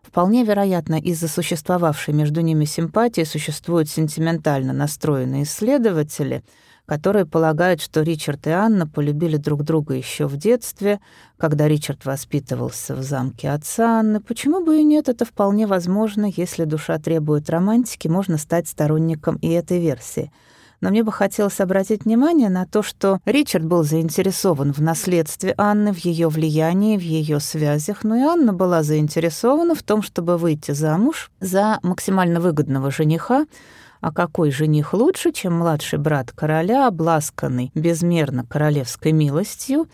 Вполне 0.01 0.43
вероятно, 0.43 0.95
из-за 0.95 1.29
существовавшей 1.29 2.13
между 2.13 2.41
ними 2.41 2.65
симпатии 2.65 3.23
существуют 3.23 3.89
сентиментально 3.89 4.73
настроенные 4.73 5.43
исследователи— 5.43 6.43
которые 6.87 7.25
полагают, 7.25 7.81
что 7.81 8.01
Ричард 8.01 8.47
и 8.47 8.49
Анна 8.49 8.87
полюбили 8.87 9.35
друг 9.35 9.63
друга 9.63 9.93
еще 9.93 10.25
в 10.25 10.37
детстве, 10.37 11.01
когда 11.37 11.67
Ричард 11.67 12.05
воспитывался 12.05 12.95
в 12.95 13.03
замке 13.03 13.49
отца 13.49 13.99
Анны. 13.99 14.21
Почему 14.21 14.63
бы 14.63 14.79
и 14.79 14.83
нет, 14.83 15.09
это 15.09 15.25
вполне 15.25 15.67
возможно, 15.67 16.31
если 16.33 16.63
душа 16.63 16.97
требует 16.97 17.49
романтики, 17.49 18.07
можно 18.07 18.37
стать 18.37 18.69
сторонником 18.69 19.35
и 19.41 19.49
этой 19.49 19.79
версии. 19.79 20.31
Но 20.79 20.89
мне 20.89 21.03
бы 21.03 21.11
хотелось 21.11 21.59
обратить 21.59 22.05
внимание 22.05 22.49
на 22.49 22.65
то, 22.65 22.83
что 22.83 23.19
Ричард 23.25 23.65
был 23.65 23.83
заинтересован 23.83 24.71
в 24.71 24.79
наследстве 24.79 25.55
Анны, 25.57 25.91
в 25.91 25.97
ее 25.97 26.29
влиянии, 26.29 26.97
в 26.97 27.01
ее 27.01 27.39
связях, 27.39 28.03
но 28.03 28.15
и 28.15 28.21
Анна 28.21 28.53
была 28.53 28.83
заинтересована 28.83 29.75
в 29.75 29.83
том, 29.83 30.03
чтобы 30.03 30.37
выйти 30.37 30.71
замуж 30.71 31.31
за 31.41 31.79
максимально 31.81 32.39
выгодного 32.39 32.91
жениха, 32.91 33.45
А 34.01 34.11
какой 34.11 34.51
жених 34.51 34.93
лучше, 34.93 35.31
чем 35.31 35.53
младший 35.53 35.99
брат 35.99 36.31
короля, 36.31 36.87
обласканный 36.87 37.71
безмерно 37.73 38.45
королевской 38.45 39.11
милостью, 39.11 39.87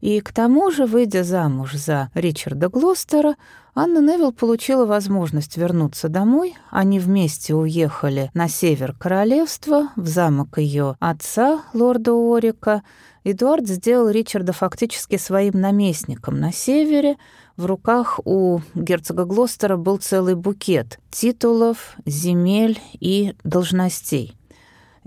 и 0.00 0.20
к 0.20 0.32
тому 0.32 0.70
же, 0.70 0.86
выйдя 0.86 1.24
замуж 1.24 1.74
за 1.74 2.10
Ричарда 2.14 2.68
Глостера, 2.68 3.34
Анна 3.74 3.98
Невилл 4.00 4.32
получила 4.32 4.86
возможность 4.86 5.56
вернуться 5.56 6.08
домой. 6.08 6.56
Они 6.70 6.98
вместе 6.98 7.54
уехали 7.54 8.30
на 8.34 8.48
север 8.48 8.94
королевства, 8.98 9.88
в 9.96 10.06
замок 10.06 10.58
ее 10.58 10.96
отца, 11.00 11.62
лорда 11.74 12.12
Орика. 12.12 12.82
Эдуард 13.24 13.68
сделал 13.68 14.08
Ричарда 14.08 14.52
фактически 14.52 15.16
своим 15.16 15.60
наместником 15.60 16.40
на 16.40 16.52
севере. 16.52 17.16
В 17.56 17.66
руках 17.66 18.20
у 18.24 18.60
герцога 18.74 19.24
Глостера 19.24 19.76
был 19.76 19.98
целый 19.98 20.36
букет 20.36 20.98
титулов, 21.10 21.96
земель 22.06 22.80
и 22.94 23.34
должностей. 23.42 24.37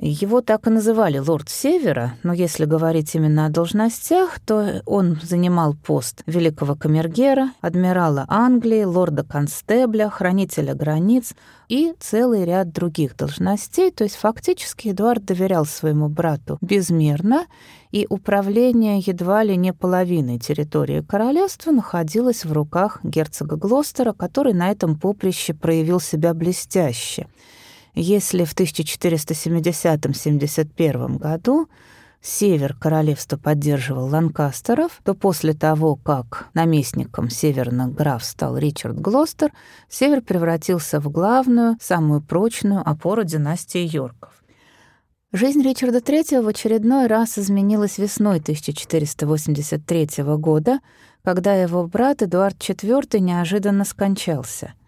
Его 0.04 0.42
так 0.42 0.66
и 0.66 0.72
называли 0.72 1.20
лорд 1.20 1.48
Севера, 1.48 2.16
но 2.24 2.34
если 2.34 2.66
говорить 2.66 3.14
именно 3.14 3.46
о 3.46 3.50
должностях, 3.50 4.40
то 4.40 4.82
он 4.88 5.20
занимал 5.22 5.76
пост 5.76 6.24
великого 6.26 6.74
камергера, 6.74 7.52
адмирала 7.62 8.26
Англии, 8.28 8.84
лорда 8.84 9.24
констебля, 9.24 10.10
хранителя 10.10 10.74
границ 10.74 11.36
и 11.68 11.94
целый 12.00 12.46
ряд 12.46 12.72
других 12.72 13.16
должностей, 13.16 13.92
то 13.92 14.04
есть 14.04 14.16
фактически 14.16 14.88
Эдуард 14.88 15.24
доверял 15.24 15.68
своему 15.68 16.10
брату 16.10 16.58
безмерно, 16.62 17.46
и 17.92 18.08
управление 18.10 19.04
едва 19.06 19.44
ли 19.44 19.56
не 19.56 19.72
половиной 19.72 20.40
территории 20.40 21.02
королевства 21.02 21.70
находилось 21.70 22.44
в 22.44 22.52
руках 22.52 23.02
герцога 23.04 23.56
Глостера, 23.56 24.14
который 24.14 24.54
на 24.54 24.72
этом 24.72 24.98
поприще 24.98 25.54
проявил 25.54 26.00
себя 26.00 26.34
блестяще— 26.34 27.28
если 27.94 28.46
в 28.46 28.56
1470-71 28.56 31.18
году 31.18 31.68
север 32.22 32.76
королевства 32.76 33.38
поддерживал 33.38 34.08
Ланкастеров, 34.08 35.02
то 35.04 35.14
после 35.14 35.54
того, 35.54 35.96
как 35.96 36.50
наместником 36.54 37.30
северных 37.30 37.94
граф 37.94 38.24
стал 38.24 38.58
Ричард 38.58 39.00
Глостер, 39.00 39.52
север 39.90 40.22
превратился 40.22 41.00
в 41.00 41.10
главную, 41.10 41.78
самую 41.82 42.22
прочную 42.22 42.88
опору 42.88 43.24
династии 43.24 43.82
Йорков. 43.82 44.32
Жизнь 45.34 45.62
Ричарда 45.62 46.00
III 46.00 46.42
в 46.42 46.48
очередной 46.48 47.08
раз 47.08 47.38
изменилась 47.38 47.98
весной 47.98 48.40
1483 48.40 50.24
года, 50.38 50.80
когда 51.24 51.56
его 51.56 51.88
брат 51.88 52.22
Эдуард 52.22 52.58
IV 52.58 53.20
неожиданно 53.20 53.86
скончался— 53.86 54.74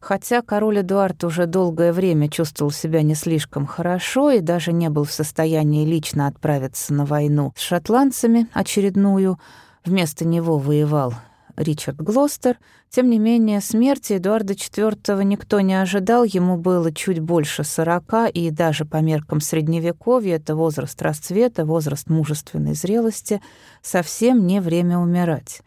Хотя 0.00 0.40
король 0.40 0.80
Эдуард 0.80 1.22
уже 1.24 1.46
долгое 1.46 1.92
время 1.92 2.30
чувствовал 2.30 2.72
себя 2.72 3.02
не 3.02 3.14
слишком 3.14 3.66
хорошо 3.66 4.30
и 4.30 4.40
даже 4.40 4.72
не 4.72 4.88
был 4.88 5.04
в 5.04 5.12
состоянии 5.12 5.84
лично 5.84 6.26
отправиться 6.26 6.94
на 6.94 7.04
войну 7.04 7.52
с 7.54 7.60
шотландцами 7.60 8.48
очередную, 8.54 9.38
вместо 9.84 10.24
него 10.24 10.56
воевал 10.56 11.12
Ричард 11.56 11.98
Глостер. 11.98 12.58
Тем 12.88 13.10
не 13.10 13.18
менее, 13.18 13.60
смерти 13.60 14.14
Эдуарда 14.14 14.54
IV 14.54 15.22
никто 15.22 15.60
не 15.60 15.74
ожидал, 15.74 16.24
ему 16.24 16.56
было 16.56 16.92
чуть 16.92 17.20
больше 17.20 17.62
сорока, 17.62 18.26
и 18.26 18.50
даже 18.50 18.86
по 18.86 18.96
меркам 18.96 19.40
Средневековья 19.40 20.36
это 20.36 20.56
возраст 20.56 21.00
расцвета, 21.02 21.66
возраст 21.66 22.08
мужественной 22.08 22.72
зрелости, 22.72 23.42
совсем 23.82 24.46
не 24.46 24.60
время 24.60 24.98
умирать. 24.98 25.60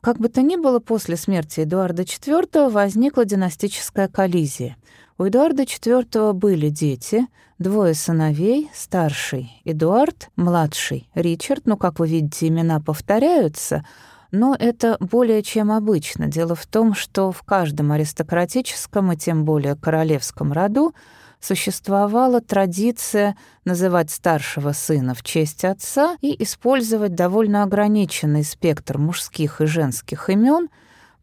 Как 0.00 0.18
бы 0.18 0.28
то 0.28 0.42
ни 0.42 0.56
было, 0.56 0.78
после 0.78 1.16
смерти 1.16 1.60
Эдуарда 1.60 2.02
IV 2.02 2.70
возникла 2.70 3.24
династическая 3.24 4.08
коллизия. 4.08 4.76
У 5.18 5.24
Эдуарда 5.24 5.64
IV 5.64 6.32
были 6.34 6.68
дети, 6.68 7.26
двое 7.58 7.94
сыновей, 7.94 8.70
старший 8.72 9.60
Эдуард, 9.64 10.30
младший 10.36 11.08
Ричард, 11.14 11.66
ну, 11.66 11.76
как 11.76 11.98
вы 11.98 12.06
видите, 12.06 12.46
имена 12.46 12.80
повторяются, 12.80 13.84
но 14.30 14.54
это 14.56 14.96
более 15.00 15.42
чем 15.42 15.72
обычно. 15.72 16.28
Дело 16.28 16.54
в 16.54 16.66
том, 16.66 16.94
что 16.94 17.32
в 17.32 17.42
каждом 17.42 17.90
аристократическом 17.92 19.12
и 19.12 19.16
тем 19.16 19.44
более 19.44 19.74
королевском 19.74 20.52
роду 20.52 20.94
существовала 21.40 22.40
традиция 22.40 23.36
называть 23.64 24.10
старшего 24.10 24.72
сына 24.72 25.14
в 25.14 25.22
честь 25.22 25.64
отца 25.64 26.16
и 26.20 26.42
использовать 26.42 27.14
довольно 27.14 27.62
ограниченный 27.62 28.44
спектр 28.44 28.98
мужских 28.98 29.60
и 29.60 29.66
женских 29.66 30.30
имен, 30.30 30.68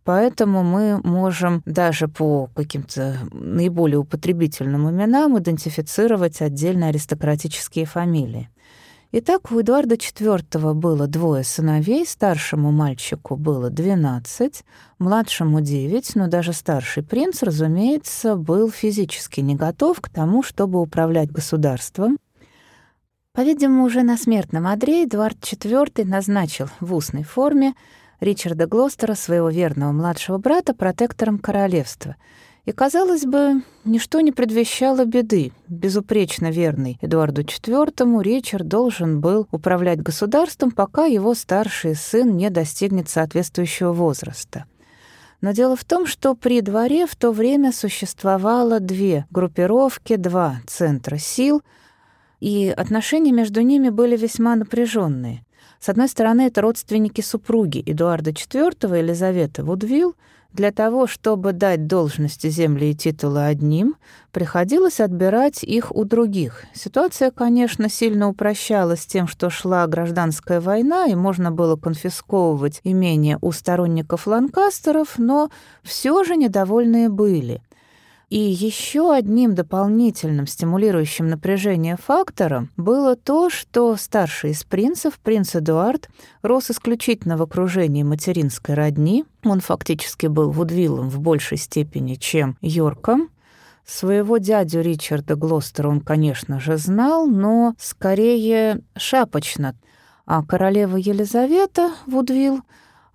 поэтому 0.04 0.63
мы 0.63 1.01
можем 1.04 1.62
даже 1.65 2.08
по 2.08 2.49
каким-то 2.56 3.17
наиболее 3.32 3.99
употребительным 3.99 4.89
именам 4.89 5.38
идентифицировать 5.38 6.41
отдельные 6.41 6.89
аристократические 6.89 7.86
фамилии. 7.86 8.49
Итак, 9.17 9.49
у 9.49 9.62
Эдуарда 9.62 9.95
IV 9.95 10.73
было 10.73 11.08
двое 11.08 11.45
сыновей, 11.45 12.06
старшему 12.06 12.73
мальчику 12.73 13.38
было 13.38 13.69
12, 13.69 14.65
младшему 14.99 15.62
9, 15.62 16.15
но 16.15 16.28
даже 16.28 16.51
старший 16.51 17.01
принц, 17.01 17.41
разумеется, 17.41 18.36
был 18.36 18.69
физически 18.69 19.39
не 19.39 19.56
готов 19.56 20.01
к 20.01 20.10
тому, 20.10 20.43
чтобы 20.43 20.82
управлять 20.82 21.32
государством. 21.32 22.17
По-видимому, 23.32 23.86
уже 23.86 24.04
на 24.04 24.17
смертном 24.17 24.67
одре 24.67 25.06
Эдуард 25.06 25.38
IV 25.38 26.04
назначил 26.04 26.67
в 26.82 26.93
устной 26.93 27.23
форме 27.23 27.73
Ричарда 28.19 28.67
Глостера, 28.67 29.13
своего 29.13 29.47
верного 29.47 29.93
младшего 29.93 30.39
брата, 30.39 30.73
протектором 30.73 31.39
королевства— 31.39 32.17
и, 32.65 32.71
казалось 32.71 33.25
бы, 33.25 33.62
ничто 33.84 34.21
не 34.21 34.32
предвещало 34.32 35.06
беды. 35.06 35.51
Безупречно 35.67 36.49
верный 36.49 36.97
Эдуарду 37.01 37.43
IV 37.43 38.23
Ричард 38.23 38.67
должен 38.67 39.21
был 39.21 39.47
управлять 39.51 40.01
государством, 40.01 40.71
пока 40.71 41.06
его 41.06 41.36
старший 41.36 41.95
сын 41.95 42.36
не 42.36 42.49
достигнет 42.49 43.08
соответствующего 43.08 43.93
возраста. 43.93 44.65
Но 45.41 45.51
дело 45.51 45.75
в 45.75 45.84
том, 45.84 46.08
что 46.08 46.34
при 46.34 46.62
дворе 46.62 47.06
в 47.06 47.15
то 47.15 47.32
время 47.32 47.71
существовало 47.71 48.80
две 48.80 49.25
группировки, 49.30 50.15
два 50.15 50.58
центра 50.65 51.17
сил, 51.17 51.62
и 52.39 52.73
отношения 52.75 53.32
между 53.32 53.62
ними 53.62 53.89
были 53.89 54.17
весьма 54.17 54.56
напряженные. 54.56 55.45
С 55.80 55.89
одной 55.89 56.08
стороны, 56.08 56.47
это 56.47 56.62
родственники 56.62 57.21
супруги 57.21 57.84
Эдуарда 57.86 58.32
IV, 58.32 58.97
Елизаветы 58.97 59.63
Вудвилл, 59.63 60.15
для 60.56 60.72
того, 60.72 61.06
чтобы 61.06 61.54
дать 61.54 61.86
должности, 61.86 62.48
земли 62.48 62.91
и 62.91 62.96
титулы 62.96 63.46
одним, 63.46 63.96
приходилось 64.32 65.00
отбирать 65.00 65.63
их 65.63 65.96
у 65.96 66.06
других. 66.06 66.63
Ситуация, 66.74 67.30
конечно, 67.30 67.89
сильно 67.89 68.30
упрощалась 68.30 69.06
тем, 69.06 69.28
что 69.28 69.50
шла 69.50 69.86
гражданская 69.86 70.62
война, 70.62 71.06
и 71.06 71.15
можно 71.15 71.52
было 71.52 71.76
конфисковывать 71.76 72.82
имения 72.84 73.38
у 73.41 73.52
сторонников 73.52 74.28
Ланкастеров, 74.28 75.20
но 75.20 75.50
все 75.84 76.24
же 76.24 76.36
недовольные 76.36 77.10
были— 77.10 77.62
и 78.36 78.38
еще 78.38 79.13
одним 79.13 79.56
дополнительным 79.56 80.45
стимулирующим 80.45 81.30
напряжение 81.30 81.95
фактором 81.95 82.69
было 82.76 83.15
то, 83.15 83.50
что 83.50 83.95
старший 83.95 84.52
из 84.52 84.65
принцев, 84.65 85.19
принц 85.19 85.56
Эдуард, 85.56 86.10
рос 86.41 86.69
исключительно 86.69 87.38
в 87.38 87.41
окружении 87.41 88.04
материнской 88.04 88.76
родни. 88.76 89.24
Он 89.45 89.62
фактически 89.62 90.28
был 90.28 90.52
Вудвиллом 90.52 91.08
в 91.08 91.21
большей 91.21 91.58
степени, 91.58 92.15
чем 92.15 92.58
Йорком. 92.60 93.30
Своего 93.86 94.38
дядю 94.38 94.82
Ричарда 94.82 95.36
Глостера 95.38 95.88
он, 95.88 96.02
конечно 96.02 96.60
же, 96.60 96.76
знал, 96.76 97.28
но 97.28 97.74
скорее 97.80 98.82
шапочно. 98.98 99.78
А 100.26 100.43
королева 100.43 100.98
Елизавета 100.98 101.93
Вудвилл 102.06 102.60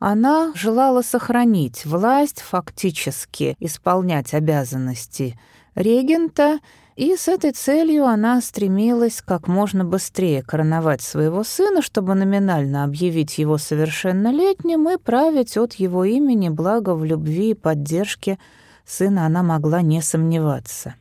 она 0.01 0.53
желала 0.55 1.03
сохранить 1.03 1.85
власть, 1.85 2.41
фактически 2.41 3.55
исполнять 3.61 4.33
обязанности 4.33 5.39
регента, 5.75 6.59
и 6.97 7.17
с 7.17 7.29
этой 7.29 7.53
целью 7.53 8.07
она 8.07 8.41
стремилась 8.41 9.23
как 9.25 9.47
можно 9.47 9.85
быстрее 9.85 10.43
короновать 10.43 11.03
своего 11.03 11.45
сына, 11.45 11.83
чтобы 11.83 12.15
номинально 12.15 12.83
объявить 12.83 13.39
его 13.39 13.59
совершеннолетним 13.59 14.89
и 14.89 14.97
править 14.97 15.57
от 15.59 15.75
его 15.75 16.05
имени, 16.05 16.49
благо 16.49 16.95
в 16.95 17.05
любви 17.05 17.51
и 17.51 17.55
поддержке 17.55 18.39
сына 18.87 19.27
она 19.27 19.43
могла 19.43 19.83
не 19.83 20.01
сомневаться. 20.01 20.95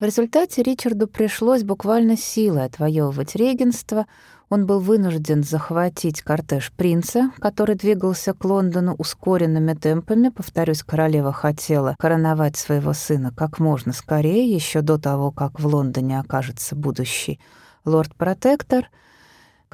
В 0.00 0.04
результате 0.04 0.62
Ричарду 0.62 1.06
пришлось 1.06 1.62
буквально 1.62 2.16
силой 2.16 2.64
отвоевывать 2.64 3.36
регенство— 3.36 4.06
он 4.54 4.66
был 4.66 4.78
вынужден 4.78 5.42
захватить 5.42 6.22
кортеж 6.22 6.70
принца, 6.70 7.32
который 7.40 7.74
двигался 7.74 8.34
к 8.34 8.44
Лондону 8.44 8.94
ускоренными 8.94 9.74
темпами. 9.74 10.28
Повторюсь, 10.28 10.84
королева 10.84 11.32
хотела 11.32 11.96
короновать 11.98 12.56
своего 12.56 12.92
сына 12.92 13.32
как 13.36 13.58
можно 13.58 13.92
скорее, 13.92 14.48
еще 14.48 14.80
до 14.80 14.96
того, 14.96 15.32
как 15.32 15.58
в 15.58 15.66
Лондоне 15.66 16.20
окажется 16.20 16.76
будущий 16.76 17.40
лорд-протектор. 17.84 18.88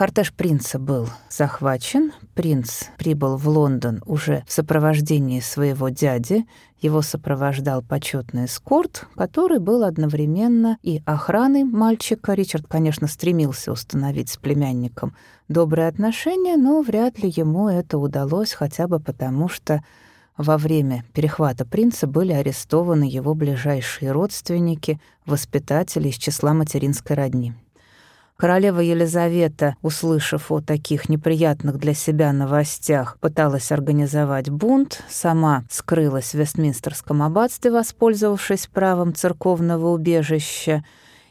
Кортеж 0.00 0.32
принца 0.32 0.78
был 0.78 1.10
захвачен. 1.28 2.12
Принц 2.32 2.84
прибыл 2.96 3.36
в 3.36 3.46
Лондон 3.46 4.02
уже 4.06 4.44
в 4.46 4.52
сопровождении 4.52 5.40
своего 5.40 5.90
дяди. 5.90 6.46
Его 6.80 7.02
сопровождал 7.02 7.82
почетный 7.82 8.46
эскорт, 8.46 9.04
который 9.14 9.58
был 9.58 9.84
одновременно 9.84 10.78
и 10.82 11.02
охраной 11.04 11.64
мальчика. 11.64 12.32
Ричард, 12.32 12.64
конечно, 12.66 13.08
стремился 13.08 13.72
установить 13.72 14.30
с 14.30 14.38
племянником 14.38 15.14
добрые 15.48 15.88
отношения, 15.88 16.56
но 16.56 16.80
вряд 16.80 17.18
ли 17.22 17.28
ему 17.28 17.68
это 17.68 17.98
удалось, 17.98 18.54
хотя 18.54 18.88
бы 18.88 19.00
потому, 19.00 19.50
что 19.50 19.84
во 20.38 20.56
время 20.56 21.04
перехвата 21.12 21.66
принца 21.66 22.06
были 22.06 22.32
арестованы 22.32 23.04
его 23.04 23.34
ближайшие 23.34 24.12
родственники, 24.12 24.98
воспитатели 25.26 26.08
из 26.08 26.14
числа 26.14 26.54
материнской 26.54 27.16
родни. 27.16 27.52
Королева 28.40 28.80
Елизавета, 28.80 29.76
услышав 29.82 30.50
о 30.50 30.62
таких 30.62 31.10
неприятных 31.10 31.76
для 31.76 31.92
себя 31.92 32.32
новостях, 32.32 33.18
пыталась 33.20 33.70
организовать 33.70 34.48
бунт, 34.48 35.02
сама 35.10 35.64
скрылась 35.68 36.30
в 36.30 36.38
Вестминстерском 36.38 37.22
аббатстве, 37.22 37.70
воспользовавшись 37.70 38.66
правом 38.66 39.14
церковного 39.14 39.88
убежища, 39.88 40.82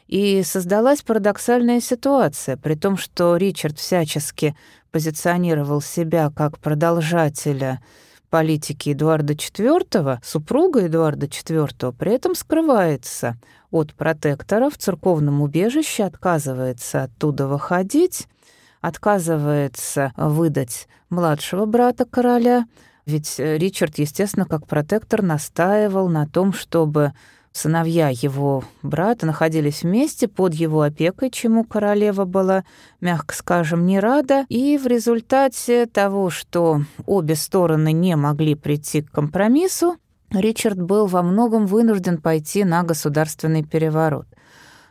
и 0.05 0.43
создалась 0.43 1.01
парадоксальная 1.01 1.81
ситуация, 1.81 2.57
при 2.57 2.75
том, 2.75 2.95
что 2.95 3.37
Ричард 3.37 3.79
всячески 3.79 4.55
позиционировал 4.91 5.81
себя 5.81 6.31
как 6.35 6.59
продолжателя– 6.59 7.81
политики 8.29 8.89
Эдуарда 8.91 9.33
IV, 9.33 10.19
супруга 10.23 10.85
Эдуарда 10.85 11.25
IV, 11.25 11.93
при 11.97 12.13
этом 12.13 12.35
скрывается 12.35 13.37
от 13.71 13.93
протектора 13.93 14.69
в 14.69 14.77
церковном 14.77 15.41
убежище, 15.41 16.03
отказывается 16.03 17.03
оттуда 17.03 17.47
выходить, 17.47 18.27
отказывается 18.81 20.13
выдать 20.15 20.87
младшего 21.09 21.65
брата 21.65 22.05
короля, 22.05 22.65
ведь 23.05 23.39
Ричард, 23.39 23.97
естественно, 23.97 24.45
как 24.45 24.67
протектор 24.67 25.23
настаивал 25.23 26.09
на 26.09 26.27
том, 26.27 26.53
чтобы 26.53 27.13
Сыновья 27.59 28.07
его 28.07 28.63
брата 28.83 29.25
находились 29.25 29.83
вместе 29.83 30.29
под 30.29 30.53
его 30.53 30.81
опекой, 30.81 31.29
чему 31.29 31.65
королева 31.65 32.23
была, 32.23 32.63
мягко 33.01 33.35
скажем, 33.35 33.85
не 33.85 33.99
рада, 33.99 34.45
и 34.47 34.77
в 34.77 34.87
результате 34.87 35.85
того, 35.85 36.29
что 36.29 36.83
обе 37.05 37.35
стороны 37.35 37.91
не 37.91 38.15
могли 38.15 38.55
прийти 38.55 39.01
к 39.01 39.11
компромиссу, 39.11 39.97
Ричард 40.31 40.81
был 40.81 41.07
во 41.07 41.21
многом 41.21 41.65
вынужден 41.65 42.21
пойти 42.21 42.63
на 42.63 42.83
государственный 42.83 43.65
переворот. 43.65 44.27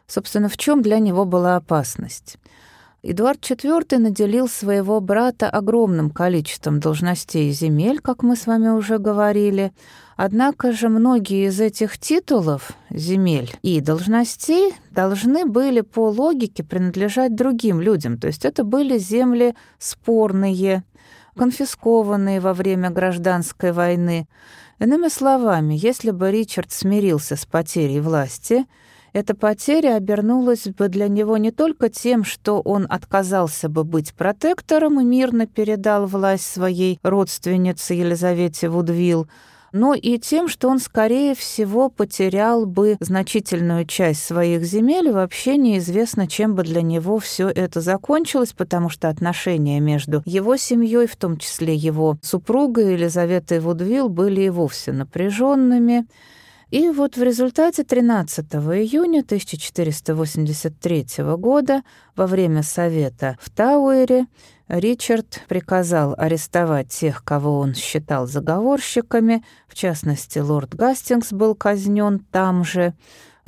Собственно, 0.07 0.51
в 0.51 0.59
чем 0.59 0.83
для 0.83 0.99
него 0.99 1.25
была 1.25 1.57
опасность? 1.57 2.37
Эдуард 3.03 3.41
IV 3.41 3.99
наделил 3.99 4.49
своего 4.49 5.01
брата 5.01 5.49
огромным 5.49 6.11
количеством 6.11 6.81
должностей 6.81 7.51
и 7.51 7.53
земель, 7.53 8.01
как 8.01 8.23
мы 8.23 8.37
с 8.37 8.47
вами 8.47 8.69
уже 8.69 8.99
говорили, 8.99 9.73
Однако 10.21 10.73
же 10.73 10.89
многие 10.89 11.47
из 11.47 11.61
этих 11.61 11.97
титулов, 11.97 12.73
земель 12.91 13.55
и 13.63 13.81
должностей 13.81 14.75
должны 14.91 15.47
были 15.47 15.81
по 15.81 16.11
логике 16.11 16.65
принадлежать 16.65 17.37
другим 17.37 17.81
людям, 17.81 18.19
то 18.19 18.27
есть 18.27 18.45
это 18.45 18.65
были 18.65 18.99
земли 18.99 19.55
спорные, 19.79 20.83
конфискованные 21.37 22.41
во 22.41 22.53
время 22.53 22.91
гражданской 22.91 23.71
войны. 23.71 24.27
Иными 24.81 25.07
словами, 25.07 25.75
если 25.81 26.11
бы 26.11 26.33
Ричард 26.33 26.73
смирился 26.73 27.37
с 27.37 27.47
потерей 27.47 28.01
власти, 28.01 28.67
эта 29.19 29.35
потеря 29.35 29.97
обернулась 29.97 30.69
бы 30.69 30.89
для 30.89 31.09
него 31.09 31.37
не 31.39 31.51
только 31.51 31.89
тем, 31.89 32.23
что 32.23 32.61
он 32.61 32.87
отказался 32.89 33.69
бы 33.69 33.83
быть 33.83 34.15
протектором 34.15 35.01
и 35.01 35.05
мирно 35.05 35.49
передал 35.49 36.07
власть 36.07 36.47
своей 36.47 37.01
родственнице 37.03 37.95
Елизавете 37.95 38.69
Вудвилл, 38.69 39.27
но 39.73 39.95
и 39.95 40.19
тем, 40.19 40.47
что 40.47 40.69
он, 40.69 40.79
скорее 40.79 41.35
всего, 41.35 41.89
потерял 41.89 42.65
бы 42.65 42.97
значительную 43.01 43.87
часть 43.87 44.23
своих 44.23 44.63
земель, 44.63 45.11
вообще 45.11 45.57
неизвестно, 45.57 46.29
чем 46.29 46.55
бы 46.55 46.63
для 46.63 46.81
него 46.81 47.19
все 47.19 47.49
это 47.49 47.81
закончилось, 47.81 48.55
потому 48.57 48.89
что 48.89 49.09
отношения 49.09 49.81
между 49.81 50.23
его 50.27 50.57
семьей, 50.57 51.09
в 51.09 51.17
том 51.17 51.39
числе 51.39 51.75
его 51.75 52.17
супругой 52.23 52.93
Елизаветой 52.93 53.59
Вудвилл, 53.59 54.09
были 54.09 54.43
и 54.43 54.49
вовсе 54.49 54.93
напряженными. 54.93 56.07
И 56.71 56.91
вот 56.91 57.17
в 57.17 57.23
результате 57.23 57.83
13 57.83 58.45
июня 58.55 59.21
1483 59.21 61.07
года 61.39 61.83
во 62.15 62.27
время 62.27 62.63
совета 62.63 63.39
в 63.41 63.49
Тауэре 63.49 64.27
Ричард 64.69 65.45
приказал 65.49 66.15
арестовать 66.19 66.89
тех, 66.89 67.25
кого 67.25 67.59
он 67.61 67.75
считал 67.75 68.27
заговорщиками, 68.27 69.43
в 69.67 69.75
частности, 69.75 70.41
лорд 70.41 70.75
Гастингс 70.75 71.33
был 71.33 71.55
казнен 71.55 72.19
там 72.31 72.65
же, 72.65 72.93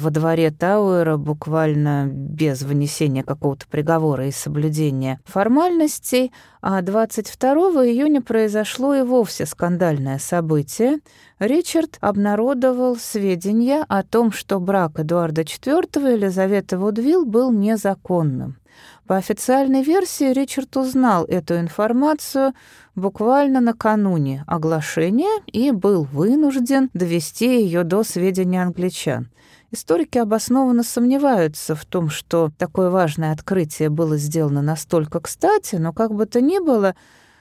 во 0.00 0.10
дворе 0.10 0.50
Тауэра 0.50 1.18
буквально 1.18 2.06
без 2.10 2.62
вынесения 2.62 3.22
какого-то 3.22 3.66
приговора 3.68 4.26
и 4.26 4.30
соблюдения 4.30 5.20
формальностей, 5.26 6.32
а 6.62 6.80
22 6.80 7.52
июня 7.84 8.22
произошло 8.22 8.94
и 8.94 9.02
вовсе 9.02 9.44
скандальное 9.44 10.18
событие. 10.18 11.00
Ричард 11.40 11.96
обнародовал 12.02 12.96
сведения 12.96 13.86
о 13.88 14.02
том, 14.02 14.30
что 14.30 14.60
брак 14.60 15.00
Эдуарда 15.00 15.40
IV 15.40 16.10
и 16.10 16.12
Елизаветы 16.12 16.76
Вудвилл 16.76 17.24
был 17.24 17.50
незаконным. 17.50 18.58
По 19.06 19.16
официальной 19.16 19.82
версии, 19.82 20.34
Ричард 20.34 20.76
узнал 20.76 21.24
эту 21.24 21.58
информацию 21.58 22.52
буквально 22.94 23.62
накануне 23.62 24.44
оглашения 24.46 25.42
и 25.46 25.70
был 25.70 26.04
вынужден 26.04 26.90
довести 26.92 27.62
ее 27.62 27.84
до 27.84 28.04
сведения 28.04 28.62
англичан. 28.62 29.30
Историки 29.70 30.18
обоснованно 30.18 30.82
сомневаются 30.82 31.74
в 31.74 31.86
том, 31.86 32.10
что 32.10 32.50
такое 32.58 32.90
важное 32.90 33.32
открытие 33.32 33.88
было 33.88 34.18
сделано 34.18 34.60
настолько 34.60 35.20
кстати, 35.20 35.76
но 35.76 35.94
как 35.94 36.12
бы 36.12 36.26
то 36.26 36.42
ни 36.42 36.58
было, 36.58 36.94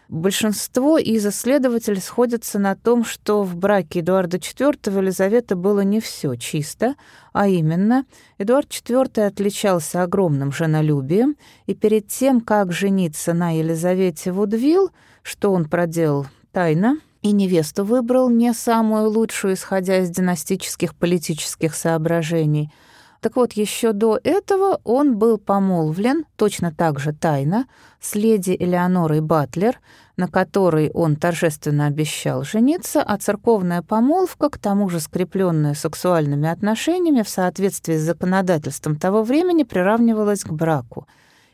Большинство 0.09 0.97
из 0.97 1.27
исследователей 1.27 2.01
сходятся 2.01 2.57
на 2.57 2.75
том, 2.75 3.05
что 3.05 3.43
в 3.43 3.55
браке 3.55 3.99
Эдуарда 3.99 4.37
IV 4.37 4.91
и 4.91 4.97
Елизаветы 4.97 5.55
было 5.55 5.81
не 5.81 5.99
все 5.99 6.33
чисто, 6.33 6.95
а 7.31 7.47
именно 7.47 8.05
Эдуард 8.39 8.69
IV 8.69 9.23
отличался 9.23 10.01
огромным 10.01 10.51
женолюбием, 10.51 11.35
и 11.67 11.75
перед 11.75 12.07
тем, 12.07 12.41
как 12.41 12.71
жениться 12.71 13.33
на 13.33 13.51
Елизавете 13.51 14.31
Вудвилл, 14.31 14.89
что 15.21 15.51
он 15.51 15.65
проделал 15.65 16.25
тайно, 16.51 16.97
и 17.21 17.31
невесту 17.31 17.83
выбрал 17.85 18.31
не 18.31 18.51
самую 18.55 19.11
лучшую, 19.11 19.53
исходя 19.53 19.99
из 19.99 20.09
династических 20.09 20.95
политических 20.95 21.75
соображений– 21.75 22.73
так 23.21 23.35
вот, 23.35 23.53
еще 23.53 23.91
до 23.91 24.19
этого 24.23 24.79
он 24.83 25.17
был 25.17 25.37
помолвлен, 25.37 26.25
точно 26.37 26.73
так 26.73 26.99
же 26.99 27.11
тайно, 27.11 27.65
с 27.99 28.15
леди 28.15 28.55
Элеонорой 28.57 29.19
Батлер, 29.19 29.79
на 30.15 30.27
которой 30.27 30.89
он 30.91 31.17
торжественно 31.17 31.87
обещал 31.87 32.43
жениться, 32.43 33.01
а 33.01 33.17
церковная 33.17 33.81
помолвка, 33.81 34.49
к 34.49 34.57
тому 34.57 34.89
же 34.89 34.99
скрепленная 34.99 35.73
сексуальными 35.73 36.47
отношениями 36.47 37.21
в 37.23 37.29
соответствии 37.29 37.97
с 37.97 38.01
законодательством 38.01 38.95
того 38.95 39.23
времени, 39.23 39.63
приравнивалась 39.63 40.43
к 40.43 40.51
браку. 40.51 41.05